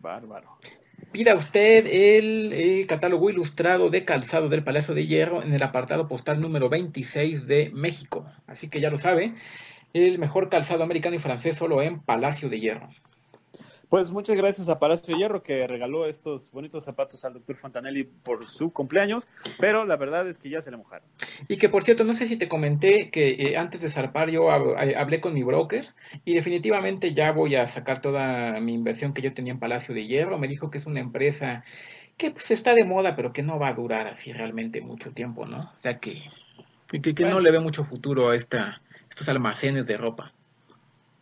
Bárbaro. 0.00 0.56
Pida 1.12 1.34
usted 1.34 1.86
el 1.86 2.52
eh, 2.52 2.86
catálogo 2.86 3.30
ilustrado 3.30 3.90
de 3.90 4.04
calzado 4.04 4.48
del 4.48 4.62
Palacio 4.62 4.94
de 4.94 5.06
Hierro 5.06 5.42
en 5.42 5.52
el 5.52 5.62
apartado 5.62 6.06
postal 6.06 6.40
número 6.40 6.68
26 6.68 7.46
de 7.46 7.70
México. 7.74 8.26
Así 8.46 8.68
que 8.68 8.80
ya 8.80 8.90
lo 8.90 8.96
sabe, 8.96 9.34
el 9.92 10.18
mejor 10.18 10.48
calzado 10.48 10.84
americano 10.84 11.16
y 11.16 11.18
francés 11.18 11.56
solo 11.56 11.82
en 11.82 12.00
Palacio 12.00 12.48
de 12.48 12.60
Hierro. 12.60 12.88
Pues 13.90 14.12
muchas 14.12 14.36
gracias 14.36 14.68
a 14.68 14.78
Palacio 14.78 15.12
de 15.12 15.20
Hierro 15.20 15.42
que 15.42 15.66
regaló 15.66 16.06
estos 16.06 16.48
bonitos 16.52 16.84
zapatos 16.84 17.24
al 17.24 17.32
doctor 17.32 17.56
Fontanelli 17.56 18.04
por 18.04 18.48
su 18.48 18.72
cumpleaños, 18.72 19.26
pero 19.58 19.84
la 19.84 19.96
verdad 19.96 20.28
es 20.28 20.38
que 20.38 20.48
ya 20.48 20.60
se 20.60 20.70
le 20.70 20.76
mojaron. 20.76 21.08
Y 21.48 21.56
que 21.56 21.68
por 21.68 21.82
cierto, 21.82 22.04
no 22.04 22.12
sé 22.12 22.26
si 22.26 22.36
te 22.36 22.46
comenté 22.46 23.10
que 23.10 23.30
eh, 23.30 23.56
antes 23.56 23.80
de 23.80 23.88
zarpar 23.88 24.30
yo 24.30 24.48
eh, 24.48 24.94
hablé 24.96 25.20
con 25.20 25.34
mi 25.34 25.42
broker 25.42 25.88
y 26.24 26.34
definitivamente 26.34 27.14
ya 27.14 27.32
voy 27.32 27.56
a 27.56 27.66
sacar 27.66 28.00
toda 28.00 28.60
mi 28.60 28.74
inversión 28.74 29.12
que 29.12 29.22
yo 29.22 29.34
tenía 29.34 29.54
en 29.54 29.58
Palacio 29.58 29.92
de 29.92 30.06
Hierro. 30.06 30.38
Me 30.38 30.46
dijo 30.46 30.70
que 30.70 30.78
es 30.78 30.86
una 30.86 31.00
empresa 31.00 31.64
que 32.16 32.30
pues 32.30 32.52
está 32.52 32.74
de 32.74 32.84
moda, 32.84 33.16
pero 33.16 33.32
que 33.32 33.42
no 33.42 33.58
va 33.58 33.70
a 33.70 33.74
durar 33.74 34.06
así 34.06 34.32
realmente 34.32 34.80
mucho 34.82 35.10
tiempo, 35.10 35.46
¿no? 35.46 35.58
O 35.58 35.80
sea 35.80 35.98
que, 35.98 36.22
que, 36.88 37.00
que 37.00 37.24
no 37.24 37.40
le 37.40 37.50
ve 37.50 37.58
mucho 37.58 37.82
futuro 37.82 38.30
a 38.30 38.36
esta, 38.36 38.82
estos 39.08 39.28
almacenes 39.28 39.84
de 39.86 39.96
ropa. 39.96 40.32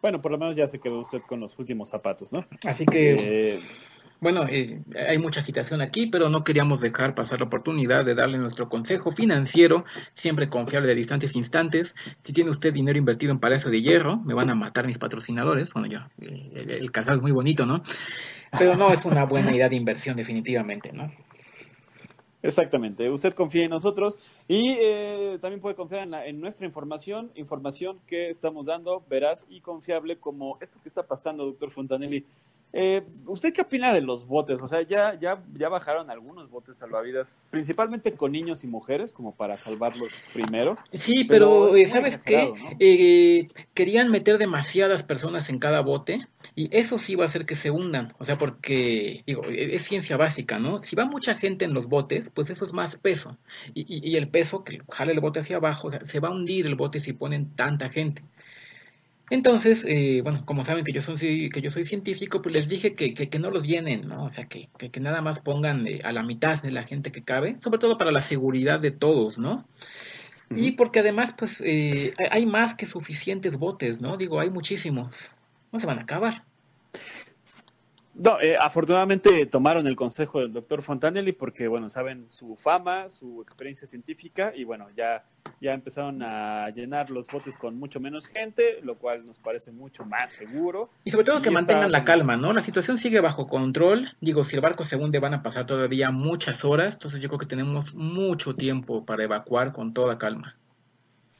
Bueno, 0.00 0.20
por 0.22 0.30
lo 0.32 0.38
menos 0.38 0.56
ya 0.56 0.66
se 0.66 0.78
quedó 0.78 1.00
usted 1.00 1.20
con 1.28 1.40
los 1.40 1.58
últimos 1.58 1.88
zapatos, 1.88 2.32
¿no? 2.32 2.46
Así 2.64 2.86
que, 2.86 3.54
Eh, 3.54 3.60
bueno, 4.20 4.46
eh, 4.48 4.80
hay 5.08 5.18
mucha 5.18 5.40
agitación 5.40 5.80
aquí, 5.80 6.06
pero 6.06 6.28
no 6.28 6.42
queríamos 6.42 6.80
dejar 6.80 7.14
pasar 7.14 7.38
la 7.38 7.46
oportunidad 7.46 8.04
de 8.04 8.16
darle 8.16 8.38
nuestro 8.38 8.68
consejo 8.68 9.12
financiero, 9.12 9.84
siempre 10.14 10.48
confiable 10.48 10.88
de 10.88 10.96
distantes 10.96 11.36
instantes. 11.36 11.94
Si 12.22 12.32
tiene 12.32 12.50
usted 12.50 12.72
dinero 12.72 12.98
invertido 12.98 13.30
en 13.30 13.38
Palacio 13.38 13.70
de 13.70 13.80
Hierro, 13.80 14.16
me 14.16 14.34
van 14.34 14.50
a 14.50 14.56
matar 14.56 14.86
mis 14.86 14.98
patrocinadores. 14.98 15.72
Bueno, 15.72 15.88
ya, 15.88 16.10
el, 16.20 16.70
el 16.70 16.90
calzado 16.90 17.16
es 17.16 17.22
muy 17.22 17.30
bonito, 17.32 17.64
¿no? 17.64 17.82
Pero 18.58 18.74
no 18.76 18.92
es 18.92 19.04
una 19.04 19.24
buena 19.24 19.54
idea 19.54 19.68
de 19.68 19.76
inversión, 19.76 20.16
definitivamente, 20.16 20.90
¿no? 20.92 21.12
Exactamente. 22.42 23.10
Usted 23.10 23.34
confía 23.34 23.64
en 23.64 23.70
nosotros 23.70 24.18
y 24.46 24.76
eh, 24.80 25.38
también 25.40 25.60
puede 25.60 25.74
confiar 25.74 26.02
en, 26.02 26.10
la- 26.10 26.26
en 26.26 26.40
nuestra 26.40 26.66
información, 26.66 27.30
información 27.34 27.98
que 28.06 28.30
estamos 28.30 28.66
dando 28.66 29.02
veraz 29.08 29.44
y 29.48 29.60
confiable 29.60 30.18
como 30.18 30.58
esto 30.60 30.78
que 30.82 30.88
está 30.88 31.02
pasando, 31.06 31.44
doctor 31.46 31.70
Fontanelli. 31.70 32.24
Eh, 32.72 33.02
¿Usted 33.26 33.52
qué 33.52 33.62
opina 33.62 33.94
de 33.94 34.02
los 34.02 34.26
botes? 34.26 34.60
O 34.60 34.68
sea, 34.68 34.82
ya, 34.82 35.18
ya, 35.18 35.42
ya 35.54 35.68
bajaron 35.70 36.10
algunos 36.10 36.50
botes 36.50 36.76
salvavidas, 36.76 37.34
principalmente 37.50 38.12
con 38.12 38.32
niños 38.32 38.62
y 38.62 38.66
mujeres, 38.66 39.10
como 39.12 39.34
para 39.34 39.56
salvarlos 39.56 40.12
primero. 40.34 40.76
Sí, 40.92 41.24
Pero 41.24 41.74
eh, 41.74 41.86
¿sabes 41.86 42.18
qué? 42.18 42.52
Eh, 42.78 43.48
querían 43.72 44.10
meter 44.10 44.36
demasiadas 44.38 45.02
personas 45.02 45.48
en 45.48 45.58
cada 45.58 45.80
bote 45.80 46.20
y 46.54 46.68
eso 46.76 46.98
sí 46.98 47.14
va 47.14 47.24
a 47.24 47.26
hacer 47.26 47.46
que 47.46 47.54
se 47.54 47.70
hundan. 47.70 48.12
O 48.18 48.24
sea, 48.24 48.36
porque, 48.36 49.22
digo, 49.26 49.44
e- 49.46 49.74
es 49.74 49.82
ciencia 49.82 50.16
básica, 50.18 50.58
¿no? 50.58 50.78
Si 50.80 50.94
va 50.94 51.06
mucha 51.06 51.36
gente 51.36 51.64
en 51.64 51.72
los 51.72 51.86
botes, 51.88 52.30
pues 52.34 52.50
eso 52.50 52.66
es 52.66 52.72
más 52.74 52.96
peso. 52.96 53.38
Y, 53.74 53.82
y- 53.88 54.10
y 54.10 54.16
el 54.16 54.28
peso 54.28 54.62
que 54.62 54.82
jala 54.90 55.12
el 55.12 55.20
bote 55.20 55.40
hacia 55.40 55.56
abajo, 55.56 55.88
o 55.88 55.90
sea, 55.90 56.04
se 56.04 56.20
va 56.20 56.28
a 56.28 56.32
hundir 56.32 56.66
el 56.66 56.74
bote 56.74 57.00
si 57.00 57.14
ponen 57.14 57.54
tanta 57.56 57.88
gente. 57.88 58.22
Entonces, 59.30 59.84
eh, 59.86 60.20
bueno, 60.22 60.44
como 60.44 60.64
saben 60.64 60.84
que 60.84 60.92
yo 60.92 61.00
soy, 61.00 61.50
que 61.50 61.60
yo 61.60 61.70
soy 61.70 61.84
científico, 61.84 62.40
pues 62.40 62.54
les 62.54 62.68
dije 62.68 62.94
que, 62.94 63.14
que, 63.14 63.28
que 63.28 63.38
no 63.38 63.50
los 63.50 63.62
llenen, 63.62 64.08
¿no? 64.08 64.24
O 64.24 64.30
sea, 64.30 64.46
que, 64.46 64.68
que, 64.78 64.90
que 64.90 65.00
nada 65.00 65.20
más 65.20 65.40
pongan 65.40 65.86
eh, 65.86 66.00
a 66.04 66.12
la 66.12 66.22
mitad 66.22 66.62
de 66.62 66.70
la 66.70 66.84
gente 66.84 67.12
que 67.12 67.22
cabe, 67.22 67.56
sobre 67.62 67.78
todo 67.78 67.98
para 67.98 68.10
la 68.10 68.20
seguridad 68.20 68.80
de 68.80 68.90
todos, 68.90 69.38
¿no? 69.38 69.66
Y 70.50 70.72
porque 70.72 71.00
además, 71.00 71.34
pues, 71.36 71.62
eh, 71.64 72.14
hay 72.30 72.46
más 72.46 72.74
que 72.74 72.86
suficientes 72.86 73.56
botes, 73.58 74.00
¿no? 74.00 74.16
Digo, 74.16 74.40
hay 74.40 74.48
muchísimos. 74.48 75.34
No 75.72 75.78
se 75.78 75.86
van 75.86 75.98
a 75.98 76.02
acabar. 76.02 76.44
No, 78.18 78.40
eh, 78.40 78.56
afortunadamente 78.60 79.46
tomaron 79.46 79.86
el 79.86 79.94
consejo 79.94 80.40
del 80.40 80.52
doctor 80.52 80.82
Fontanelli 80.82 81.30
porque, 81.30 81.68
bueno, 81.68 81.88
saben 81.88 82.26
su 82.30 82.56
fama, 82.56 83.08
su 83.08 83.40
experiencia 83.42 83.86
científica 83.86 84.52
y, 84.52 84.64
bueno, 84.64 84.88
ya, 84.96 85.24
ya 85.60 85.72
empezaron 85.72 86.20
a 86.24 86.68
llenar 86.70 87.10
los 87.10 87.28
botes 87.28 87.54
con 87.56 87.78
mucho 87.78 88.00
menos 88.00 88.26
gente, 88.26 88.80
lo 88.82 88.96
cual 88.96 89.24
nos 89.24 89.38
parece 89.38 89.70
mucho 89.70 90.04
más 90.04 90.32
seguro. 90.32 90.88
Y 91.04 91.12
sobre 91.12 91.26
todo 91.26 91.40
que 91.40 91.52
mantengan 91.52 91.92
la 91.92 92.04
calma, 92.04 92.36
¿no? 92.36 92.52
La 92.52 92.60
situación 92.60 92.98
sigue 92.98 93.20
bajo 93.20 93.46
control. 93.46 94.08
Digo, 94.20 94.42
si 94.42 94.56
el 94.56 94.62
barco 94.62 94.82
se 94.82 94.96
hunde 94.96 95.20
van 95.20 95.34
a 95.34 95.42
pasar 95.44 95.66
todavía 95.66 96.10
muchas 96.10 96.64
horas, 96.64 96.94
entonces 96.94 97.20
yo 97.20 97.28
creo 97.28 97.38
que 97.38 97.46
tenemos 97.46 97.94
mucho 97.94 98.56
tiempo 98.56 99.04
para 99.04 99.22
evacuar 99.22 99.72
con 99.72 99.94
toda 99.94 100.18
calma. 100.18 100.56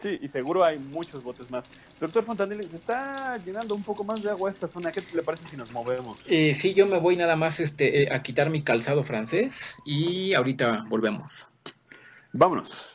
Sí, 0.00 0.16
y 0.20 0.28
seguro 0.28 0.64
hay 0.64 0.78
muchos 0.78 1.24
botes 1.24 1.50
más. 1.50 1.68
Doctor 1.98 2.22
Fontanelli, 2.22 2.68
se 2.68 2.76
está 2.76 3.36
llenando 3.38 3.74
un 3.74 3.82
poco 3.82 4.04
más 4.04 4.22
de 4.22 4.30
agua 4.30 4.48
esta 4.48 4.68
zona. 4.68 4.92
¿Qué 4.92 5.02
le 5.12 5.22
parece 5.22 5.48
si 5.48 5.56
nos 5.56 5.72
movemos? 5.72 6.22
Eh, 6.28 6.54
sí, 6.54 6.72
yo 6.72 6.86
me 6.86 7.00
voy 7.00 7.16
nada 7.16 7.34
más 7.34 7.58
este, 7.58 8.04
eh, 8.04 8.08
a 8.12 8.22
quitar 8.22 8.48
mi 8.48 8.62
calzado 8.62 9.02
francés 9.02 9.76
y 9.84 10.34
ahorita 10.34 10.84
volvemos. 10.88 11.48
Vámonos. 12.32 12.94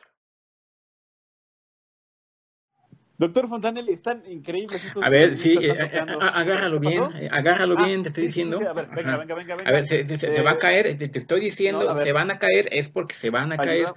Doctor 3.18 3.48
Fontanelli, 3.48 3.94
están 3.94 4.24
increíbles 4.26 4.84
estos 4.84 5.04
A 5.04 5.10
ver, 5.10 5.38
sí, 5.38 5.58
eh, 5.62 5.72
agárralo 5.72 6.80
bien, 6.80 7.04
agárralo 7.32 7.76
bien, 7.78 8.02
te 8.02 8.10
estoy 8.10 8.24
diciendo. 8.24 8.58
a 8.68 8.74
ver, 8.74 8.88
venga, 8.88 9.18
venga, 9.18 9.36
venga, 9.36 9.56
A 9.66 9.72
ver, 9.72 9.86
se, 9.86 10.06
se, 10.06 10.42
va 10.42 10.52
a 10.52 10.58
caer, 10.58 10.98
te, 10.98 11.18
estoy 11.18 11.40
diciendo, 11.40 11.96
se 11.96 12.12
van 12.12 12.32
a 12.32 12.40
caer, 12.40 12.70
es 12.72 12.90
porque 12.90 13.14
se 13.14 13.30
van 13.30 13.52
a 13.54 13.58
caer. 13.58 13.88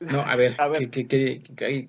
No, 0.00 0.20
a 0.22 0.34
ver, 0.34 0.56
Que, 0.90 1.06
que, 1.06 1.42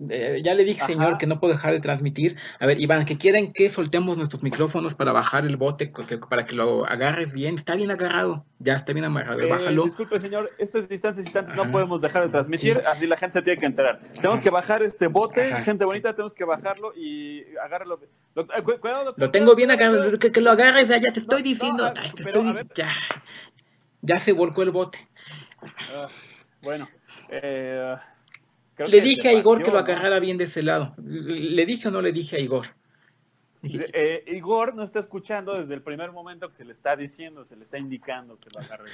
eh, 0.09 0.41
ya 0.43 0.53
le 0.53 0.65
dije, 0.65 0.85
señor, 0.85 1.17
que 1.17 1.27
no 1.27 1.39
puedo 1.39 1.53
dejar 1.53 1.71
de 1.71 1.79
transmitir. 1.79 2.35
A 2.59 2.65
ver, 2.65 2.77
Iván, 2.81 3.05
que 3.05 3.17
quieren 3.17 3.53
que 3.53 3.69
soltemos 3.69 4.17
nuestros 4.17 4.43
micrófonos 4.43 4.95
para 4.95 5.13
bajar 5.13 5.45
el 5.45 5.55
bote, 5.55 5.93
para 6.29 6.43
que 6.43 6.53
lo 6.53 6.85
agarres 6.85 7.31
bien. 7.31 7.55
Está 7.55 7.73
bien 7.77 7.89
agarrado, 7.89 8.43
ya 8.59 8.73
está 8.73 8.91
bien 8.91 9.05
amarrado, 9.05 9.39
eh, 9.39 9.47
bájalo. 9.47 9.85
Disculpe, 9.85 10.19
señor, 10.19 10.51
esto 10.57 10.79
es 10.79 10.89
distancia 10.89 11.23
distante, 11.23 11.53
no 11.55 11.71
podemos 11.71 12.01
dejar 12.01 12.23
de 12.23 12.29
transmitir, 12.31 12.81
así 12.85 13.07
la 13.07 13.15
gente 13.15 13.39
se 13.39 13.43
tiene 13.43 13.61
que 13.61 13.65
enterar. 13.65 14.01
Tenemos 14.15 14.41
que 14.41 14.49
bajar 14.49 14.83
este 14.83 15.07
bote, 15.07 15.55
gente 15.63 15.85
bonita, 15.85 16.11
tenemos 16.11 16.33
que 16.33 16.43
bajarlo 16.43 16.93
y 16.93 17.45
agárralo. 17.63 17.97
Eh, 18.35 18.43
cuidado, 18.61 19.13
lo 19.15 19.31
tengo 19.31 19.55
bien 19.55 19.71
agarrado, 19.71 20.19
que, 20.19 20.41
lo 20.41 20.51
agarres, 20.51 20.89
ya, 20.89 20.99
te 20.99 21.21
estoy 21.21 21.43
diciendo, 21.43 21.89
te 21.93 22.23
estoy, 22.23 22.51
ya, 22.75 22.89
ya 24.01 24.19
se 24.19 24.33
volcó 24.33 24.63
el 24.63 24.71
bote. 24.71 25.07
Ah, 25.95 26.09
bueno. 26.61 26.89
Eh, 27.31 27.95
le 28.77 29.01
dije 29.01 29.29
a 29.29 29.33
Igor 29.33 29.61
que 29.61 29.71
lo 29.71 29.77
agarrara 29.77 30.19
bien 30.19 30.37
de 30.37 30.45
ese 30.45 30.63
lado. 30.63 30.93
¿Le 30.97 31.65
dije 31.65 31.87
o 31.87 31.91
no 31.91 32.01
le 32.01 32.11
dije 32.11 32.37
a 32.37 32.39
Igor? 32.39 32.67
Eh, 33.63 34.23
Igor 34.27 34.73
no 34.73 34.83
está 34.83 34.99
escuchando 34.99 35.53
desde 35.53 35.75
el 35.75 35.83
primer 35.83 36.11
momento 36.11 36.49
que 36.49 36.55
se 36.55 36.65
le 36.65 36.73
está 36.73 36.95
diciendo, 36.95 37.45
se 37.45 37.55
le 37.55 37.65
está 37.65 37.77
indicando 37.77 38.39
que 38.39 38.49
lo 38.55 38.61
agarre. 38.61 38.89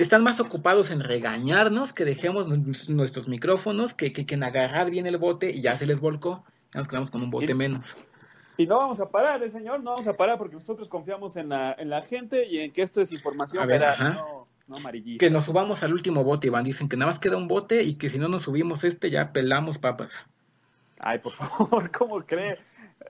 Están 0.00 0.22
más 0.22 0.38
ocupados 0.38 0.90
en 0.90 1.00
regañarnos 1.00 1.92
que 1.92 2.04
dejemos 2.04 2.46
nuestros 2.88 3.26
micrófonos 3.26 3.94
que, 3.94 4.12
que, 4.12 4.24
en 4.34 4.44
agarrar 4.44 4.90
bien 4.90 5.06
el 5.06 5.16
bote 5.16 5.50
y 5.50 5.62
ya 5.62 5.76
se 5.76 5.86
les 5.86 5.98
volcó. 5.98 6.44
Ya 6.72 6.78
nos 6.78 6.88
quedamos 6.88 7.10
con 7.10 7.22
un 7.22 7.30
bote 7.30 7.54
menos. 7.54 7.96
Y 8.56 8.66
no 8.66 8.78
vamos 8.78 9.00
a 9.00 9.08
parar, 9.08 9.42
¿eh, 9.42 9.50
señor, 9.50 9.80
no 9.82 9.92
vamos 9.92 10.06
a 10.06 10.14
parar 10.14 10.36
porque 10.36 10.56
nosotros 10.56 10.88
confiamos 10.88 11.36
en 11.36 11.48
la, 11.48 11.74
en 11.78 11.90
la 11.90 12.02
gente 12.02 12.46
y 12.46 12.58
en 12.58 12.72
que 12.72 12.82
esto 12.82 13.00
es 13.00 13.12
información 13.12 13.66
veraz, 13.66 14.00
no, 14.00 14.37
que 15.18 15.30
nos 15.30 15.46
subamos 15.46 15.82
al 15.82 15.92
último 15.92 16.24
bote, 16.24 16.48
Iván. 16.48 16.64
Dicen 16.64 16.88
que 16.88 16.96
nada 16.96 17.10
más 17.10 17.18
queda 17.18 17.36
un 17.36 17.48
bote 17.48 17.82
y 17.82 17.94
que 17.94 18.08
si 18.08 18.18
no 18.18 18.28
nos 18.28 18.44
subimos 18.44 18.84
este 18.84 19.10
ya 19.10 19.32
pelamos 19.32 19.78
papas. 19.78 20.26
Ay, 20.98 21.18
por 21.18 21.32
favor, 21.32 21.90
¿cómo 21.96 22.24
cree? 22.24 22.58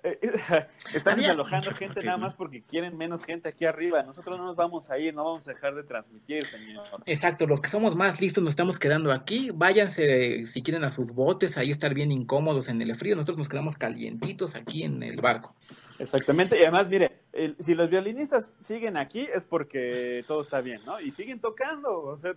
Eh, 0.05 0.19
eh, 0.23 0.67
están 0.95 1.17
desalojando 1.17 1.73
gente 1.73 2.05
nada 2.05 2.19
más 2.19 2.35
porque 2.35 2.63
quieren 2.63 2.97
menos 2.97 3.25
gente 3.25 3.49
aquí 3.49 3.65
arriba. 3.65 4.03
Nosotros 4.03 4.39
no 4.39 4.45
nos 4.45 4.57
vamos 4.57 4.91
a 4.91 4.99
ir, 4.99 5.15
no 5.15 5.25
vamos 5.25 5.49
a 5.49 5.53
dejar 5.53 5.75
de 5.75 5.83
transmitir, 5.83 6.47
señor. 6.47 6.85
Exacto, 7.07 7.47
los 7.47 7.61
que 7.61 7.69
somos 7.69 7.97
más 7.97 8.21
listos 8.21 8.45
nos 8.45 8.53
estamos 8.53 8.79
quedando 8.79 9.13
aquí. 9.13 9.51
Váyanse 9.53 10.47
si 10.47 10.63
quieren 10.63 10.85
a 10.85 10.91
sus 10.91 11.13
botes, 11.13 11.59
ahí 11.59 11.71
estar 11.71 11.95
bien 11.95 12.13
incómodos 12.13 12.69
en 12.69 12.81
el 12.83 12.95
frío. 12.95 13.17
Nosotros 13.17 13.39
nos 13.39 13.49
quedamos 13.49 13.77
calientitos 13.77 14.55
aquí 14.55 14.85
en 14.85 15.03
el 15.03 15.21
barco. 15.21 15.55
Exactamente, 15.99 16.57
y 16.57 16.63
además, 16.63 16.89
mire, 16.89 17.18
si 17.61 17.75
los 17.75 17.91
violinistas 17.91 18.53
siguen 18.61 18.97
aquí 18.97 19.27
es 19.35 19.45
porque 19.45 20.25
todo 20.27 20.43
está 20.43 20.61
bien, 20.61 20.81
¿no? 20.87 21.01
Y 21.01 21.13
siguen 21.13 21.41
tocando, 21.41 22.01
o 22.01 22.19
sea, 22.19 22.35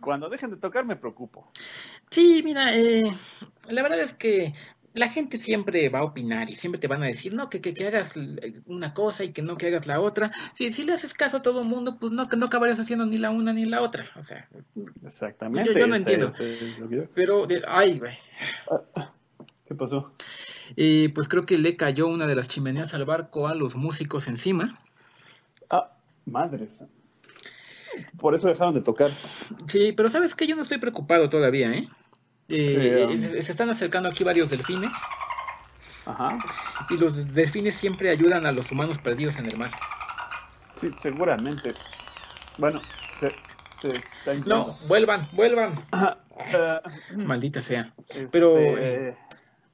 cuando 0.00 0.28
dejen 0.28 0.50
de 0.50 0.56
tocar 0.56 0.84
me 0.84 0.96
preocupo. 0.96 1.50
Sí, 2.10 2.42
mira, 2.44 2.76
eh, 2.76 3.10
la 3.68 3.82
verdad 3.82 4.00
es 4.00 4.14
que 4.14 4.52
la 4.92 5.08
gente 5.08 5.38
siempre 5.38 5.88
va 5.88 6.00
a 6.00 6.04
opinar 6.04 6.50
y 6.50 6.56
siempre 6.56 6.80
te 6.80 6.88
van 6.88 7.02
a 7.02 7.06
decir, 7.06 7.32
no, 7.32 7.48
que, 7.48 7.60
que, 7.60 7.74
que 7.74 7.86
hagas 7.86 8.14
una 8.66 8.92
cosa 8.92 9.22
y 9.24 9.32
que 9.32 9.42
no 9.42 9.56
que 9.56 9.68
hagas 9.68 9.86
la 9.86 10.00
otra. 10.00 10.32
Si, 10.54 10.72
si 10.72 10.84
le 10.84 10.94
haces 10.94 11.14
caso 11.14 11.38
a 11.38 11.42
todo 11.42 11.60
el 11.60 11.68
mundo, 11.68 11.98
pues 12.00 12.12
no, 12.12 12.28
que 12.28 12.36
no 12.36 12.46
acabarías 12.46 12.80
haciendo 12.80 13.06
ni 13.06 13.18
la 13.18 13.30
una 13.30 13.52
ni 13.52 13.66
la 13.66 13.82
otra. 13.82 14.06
O 14.16 14.22
sea, 14.22 14.48
Exactamente. 15.06 15.78
Yo, 15.78 15.86
no 15.86 15.94
entiendo. 15.94 16.32
Pero, 17.14 17.46
ay, 17.68 17.98
güey. 17.98 18.18
Ah, 18.96 19.12
¿Qué 19.64 19.74
pasó? 19.74 20.12
Y 20.76 21.08
pues 21.08 21.28
creo 21.28 21.44
que 21.44 21.58
le 21.58 21.76
cayó 21.76 22.06
una 22.06 22.26
de 22.26 22.34
las 22.34 22.48
chimeneas 22.48 22.94
al 22.94 23.04
barco 23.04 23.48
a 23.48 23.54
los 23.54 23.76
músicos 23.76 24.28
encima. 24.28 24.80
Ah, 25.68 25.92
madres. 26.26 26.82
Por 28.18 28.34
eso 28.34 28.48
dejaron 28.48 28.74
de 28.74 28.82
tocar. 28.82 29.10
Sí, 29.66 29.92
pero 29.92 30.08
sabes 30.08 30.34
que 30.34 30.46
yo 30.46 30.56
no 30.56 30.62
estoy 30.62 30.78
preocupado 30.78 31.28
todavía, 31.28 31.72
¿eh? 31.72 31.88
eh 32.48 33.06
um, 33.08 33.42
se 33.42 33.52
están 33.52 33.70
acercando 33.70 34.08
aquí 34.08 34.24
varios 34.24 34.50
delfines. 34.50 34.92
Ajá. 36.06 36.38
Y 36.88 36.96
los 36.96 37.34
delfines 37.34 37.74
siempre 37.74 38.10
ayudan 38.10 38.46
a 38.46 38.52
los 38.52 38.70
humanos 38.70 38.98
perdidos 38.98 39.38
en 39.38 39.46
el 39.46 39.56
mar. 39.56 39.70
Sí, 40.76 40.90
seguramente. 41.02 41.74
Bueno, 42.58 42.80
se, 43.20 43.28
está 43.88 44.34
No, 44.46 44.76
vuelvan, 44.88 45.26
vuelvan. 45.32 45.72
Maldita 47.16 47.62
sea. 47.62 47.92
Pero. 48.30 48.56
Este, 48.56 49.08
eh, 49.08 49.16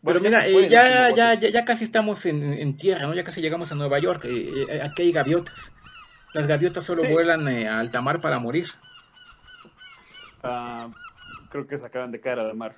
pero 0.06 0.20
mira, 0.20 0.46
eh, 0.46 0.68
ya, 0.68 1.10
ya, 1.10 1.34
ya, 1.34 1.50
ya, 1.50 1.64
casi 1.64 1.84
estamos 1.84 2.24
en, 2.26 2.52
en, 2.52 2.76
tierra, 2.76 3.06
¿no? 3.06 3.14
Ya 3.14 3.24
casi 3.24 3.40
llegamos 3.40 3.72
a 3.72 3.74
Nueva 3.74 3.98
York. 3.98 4.24
Eh, 4.24 4.66
eh, 4.68 4.80
aquí 4.82 5.02
hay 5.02 5.12
gaviotas. 5.12 5.72
Las 6.32 6.46
gaviotas 6.46 6.84
solo 6.84 7.02
vuelan 7.10 7.48
a 7.48 7.80
alta 7.80 8.00
mar 8.00 8.20
para 8.20 8.38
morir. 8.38 8.68
Uh, 10.44 10.92
creo 11.50 11.66
que 11.66 11.78
se 11.78 11.86
acaban 11.86 12.12
de 12.12 12.20
caer 12.20 12.38
al 12.38 12.54
mar. 12.54 12.76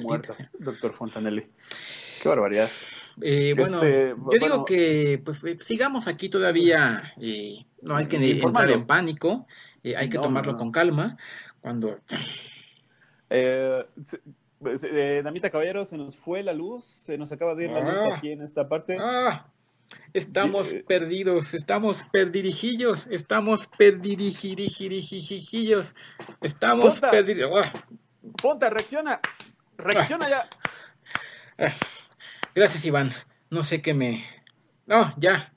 Muertas, 0.00 0.36
doctor 0.58 0.94
Fontanelli. 0.94 1.46
Qué 2.20 2.28
barbaridad. 2.28 2.68
bueno, 3.16 3.82
este, 3.82 4.14
yo 4.32 4.38
digo 4.40 4.64
que 4.64 5.20
pues 5.24 5.44
sigamos 5.60 6.08
aquí 6.08 6.28
todavía. 6.28 7.14
no 7.82 7.96
hay 7.96 8.08
que 8.08 8.16
entrar 8.16 8.70
en 8.70 8.86
pánico. 8.86 9.46
hay 9.96 10.08
que 10.08 10.18
tomarlo 10.18 10.56
con 10.56 10.72
calma. 10.72 11.16
Cuando. 11.60 12.00
Eh, 13.30 13.84
pues, 14.58 14.82
eh, 14.82 15.20
Damita 15.22 15.50
Caballero, 15.50 15.84
se 15.84 15.96
nos 15.96 16.16
fue 16.16 16.42
la 16.42 16.52
luz, 16.52 16.84
se 16.84 17.18
nos 17.18 17.30
acaba 17.32 17.54
de 17.54 17.64
ir 17.64 17.70
la 17.70 17.80
luz 17.80 17.94
ah. 17.94 18.16
aquí 18.16 18.32
en 18.32 18.42
esta 18.42 18.68
parte. 18.68 18.96
Ah, 19.00 19.46
estamos 20.12 20.72
eh, 20.72 20.84
perdidos, 20.86 21.54
estamos 21.54 22.02
perdirijillos, 22.10 23.06
estamos 23.08 23.68
perdirijillos, 23.78 25.94
estamos 26.40 27.00
perdidos. 27.00 27.68
Ah. 27.72 27.84
Ponta, 28.42 28.68
reacciona, 28.68 29.20
reacciona 29.76 30.28
ya. 30.28 30.48
Gracias, 32.54 32.84
Iván. 32.84 33.10
No 33.50 33.62
sé 33.62 33.80
qué 33.80 33.94
me. 33.94 34.24
No, 34.86 35.14
ya. 35.16 35.52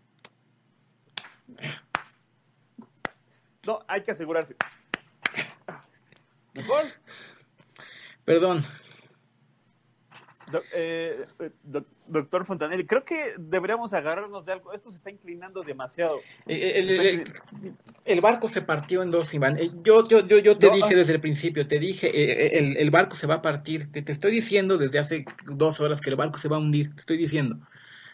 No, 3.65 3.79
hay 3.87 4.03
que 4.03 4.11
asegurarse. 4.11 4.55
Mejor. 6.53 6.83
Perdón, 8.25 8.63
eh, 10.73 11.25
eh, 11.39 11.51
doctor 12.07 12.45
Fontanelli, 12.45 12.85
creo 12.85 13.05
que 13.05 13.33
deberíamos 13.37 13.93
agarrarnos 13.93 14.45
de 14.45 14.53
algo. 14.53 14.73
Esto 14.73 14.91
se 14.91 14.97
está 14.97 15.09
inclinando 15.09 15.63
demasiado. 15.63 16.19
Eh, 16.47 17.23
el, 18.05 18.21
barco 18.21 18.47
se 18.47 18.61
partió 18.61 19.01
en 19.01 19.11
dos, 19.11 19.33
Iván. 19.33 19.57
Yo, 19.83 20.07
yo, 20.07 20.25
yo, 20.27 20.39
yo 20.39 20.57
te 20.57 20.69
dije 20.71 20.93
ah. 20.93 20.97
desde 20.97 21.13
el 21.13 21.21
principio, 21.21 21.67
te 21.67 21.79
dije, 21.79 22.57
el, 22.57 22.77
el, 22.77 22.91
barco 22.91 23.15
se 23.15 23.27
va 23.27 23.35
a 23.35 23.41
partir. 23.41 23.91
Te, 23.91 24.01
te, 24.01 24.11
estoy 24.11 24.31
diciendo 24.31 24.77
desde 24.77 24.99
hace 24.99 25.25
dos 25.45 25.79
horas 25.79 26.01
que 26.01 26.09
el 26.09 26.15
barco 26.15 26.37
se 26.37 26.49
va 26.49 26.57
a 26.57 26.59
hundir. 26.59 26.93
Te 26.93 27.01
estoy 27.01 27.17
diciendo. 27.17 27.57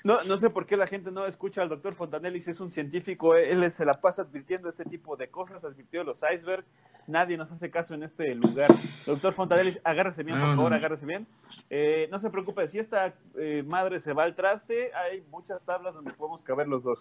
No, 0.03 0.23
no 0.23 0.37
sé 0.37 0.49
por 0.49 0.65
qué 0.65 0.77
la 0.77 0.87
gente 0.87 1.11
no 1.11 1.25
escucha 1.25 1.61
al 1.61 1.69
doctor 1.69 1.95
Fontanelli 1.95 2.41
si 2.41 2.51
es 2.51 2.59
un 2.59 2.71
científico, 2.71 3.35
él 3.35 3.69
se 3.71 3.85
la 3.85 3.95
pasa 3.95 4.21
advirtiendo 4.21 4.69
este 4.69 4.85
tipo 4.85 5.15
de 5.17 5.27
cosas, 5.29 5.63
advirtió 5.63 6.03
los 6.03 6.19
icebergs, 6.33 6.67
nadie 7.07 7.37
nos 7.37 7.51
hace 7.51 7.69
caso 7.69 7.93
en 7.93 8.03
este 8.03 8.35
lugar. 8.35 8.69
Doctor 9.05 9.33
Fontanelli, 9.33 9.77
agárrese 9.83 10.23
bien, 10.23 10.39
por 10.39 10.55
favor, 10.55 10.73
agárrese 10.73 11.05
bien. 11.05 11.27
Eh, 11.69 12.07
no 12.11 12.19
se 12.19 12.29
preocupe, 12.29 12.67
si 12.67 12.79
esta 12.79 13.13
eh, 13.37 13.63
madre 13.65 13.99
se 14.01 14.13
va 14.13 14.23
al 14.23 14.35
traste, 14.35 14.91
hay 14.93 15.23
muchas 15.31 15.61
tablas 15.65 15.93
donde 15.93 16.11
podemos 16.13 16.43
caber 16.43 16.67
los 16.67 16.83
dos. 16.83 16.99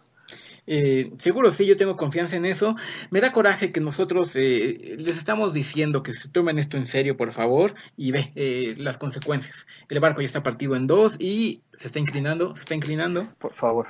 Eh, 0.66 1.12
seguro 1.18 1.50
sí, 1.50 1.66
yo 1.66 1.76
tengo 1.76 1.96
confianza 1.96 2.36
en 2.36 2.46
eso. 2.46 2.76
Me 3.10 3.20
da 3.20 3.32
coraje 3.32 3.72
que 3.72 3.80
nosotros 3.80 4.34
les 4.34 5.16
estamos 5.16 5.52
diciendo 5.52 6.02
que 6.02 6.12
se 6.12 6.28
tomen 6.28 6.58
esto 6.58 6.76
en 6.76 6.86
serio, 6.86 7.16
por 7.16 7.32
favor, 7.32 7.74
y 7.96 8.12
ve 8.12 8.74
las 8.78 8.98
consecuencias. 8.98 9.66
El 9.88 10.00
barco 10.00 10.20
ya 10.20 10.26
está 10.26 10.42
partido 10.42 10.76
en 10.76 10.86
dos 10.86 11.16
y 11.18 11.62
se 11.72 11.88
está 11.88 11.98
inclinando, 11.98 12.54
se 12.54 12.60
está 12.60 12.74
inclinando. 12.74 12.95
Por 13.38 13.52
favor. 13.54 13.86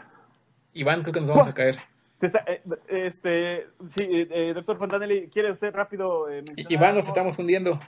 Iván, 0.73 1.03
creo 1.03 1.15
que 1.15 1.21
nos 1.21 1.29
vamos 1.31 1.49
a 1.49 1.55
caer. 1.55 1.77
Eh, 2.23 2.63
este, 2.89 3.67
sí, 3.95 4.07
eh, 4.09 4.53
doctor 4.55 4.79
Fontanelli, 4.79 5.29
¿quiere 5.29 5.53
usted 5.53 5.75
rápido 5.75 6.31
eh, 6.31 6.43
Iván, 6.57 6.95
nos 6.95 7.07
estamos 7.09 7.39
hundiendo. 7.39 7.79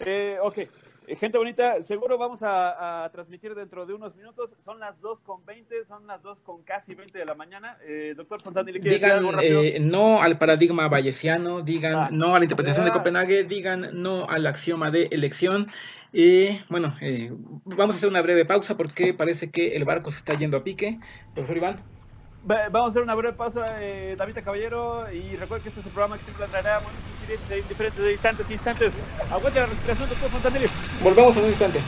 Eh, 0.00 0.38
ok, 0.42 0.58
gente 1.16 1.38
bonita, 1.38 1.82
seguro 1.82 2.18
vamos 2.18 2.40
a, 2.42 3.08
transmitir 3.12 3.54
dentro 3.54 3.86
de 3.86 3.94
unos 3.94 4.14
minutos. 4.16 4.50
Son 4.64 4.78
las 4.78 5.00
2 5.00 5.20
con 5.22 5.44
20, 5.44 5.84
son 5.84 6.06
las 6.06 6.22
2 6.22 6.40
con 6.40 6.62
casi 6.62 6.94
20 6.94 7.18
de 7.18 7.24
la 7.24 7.34
mañana. 7.34 7.78
doctor 8.16 8.42
Fontanelli, 8.42 8.80
¿quiere 8.80 8.96
digan 8.96 9.24
no 9.90 10.20
al 10.20 10.38
paradigma 10.38 10.88
bayesiano, 10.88 11.62
digan 11.62 11.94
ah. 11.94 12.08
no 12.10 12.34
a 12.34 12.38
la 12.38 12.44
interpretación 12.44 12.84
de 12.84 12.90
ah. 12.90 12.94
Copenhague, 12.94 13.44
digan 13.44 13.90
no 13.92 14.28
al 14.28 14.46
axioma 14.46 14.90
de 14.90 15.08
elección. 15.10 15.68
Y 16.12 16.60
bueno, 16.68 16.94
vamos 17.64 17.94
a 17.94 17.98
hacer 17.98 18.08
una 18.08 18.22
breve 18.22 18.44
pausa 18.44 18.76
porque 18.76 19.14
parece 19.14 19.50
que 19.50 19.76
el 19.76 19.84
barco 19.84 20.10
se 20.10 20.18
está 20.18 20.34
yendo 20.34 20.58
a 20.58 20.64
pique. 20.64 20.98
Profesor 21.34 21.56
Iván. 21.56 21.97
Vamos 22.48 22.86
a 22.86 22.88
hacer 22.88 23.02
una 23.02 23.14
breve 23.14 23.34
pausa, 23.34 23.66
eh, 23.78 24.14
David 24.16 24.38
Caballero, 24.42 25.04
y 25.12 25.36
recuerden 25.36 25.64
que 25.64 25.68
este 25.68 25.80
es 25.80 25.86
un 25.86 25.92
programa 25.92 26.16
que 26.16 26.24
siempre 26.24 26.46
traerá 26.46 26.80
momentos 26.80 27.04
diferentes, 27.28 27.68
diferentes 27.68 28.10
instantes, 28.10 28.50
instantes. 28.50 28.92
Aguante 29.30 29.60
la 29.60 29.66
respiración, 29.66 30.08
doctor 30.08 30.30
Fontanelli. 30.30 30.66
Volvemos 31.02 31.36
en 31.36 31.42
un 31.42 31.48
instante. 31.50 31.80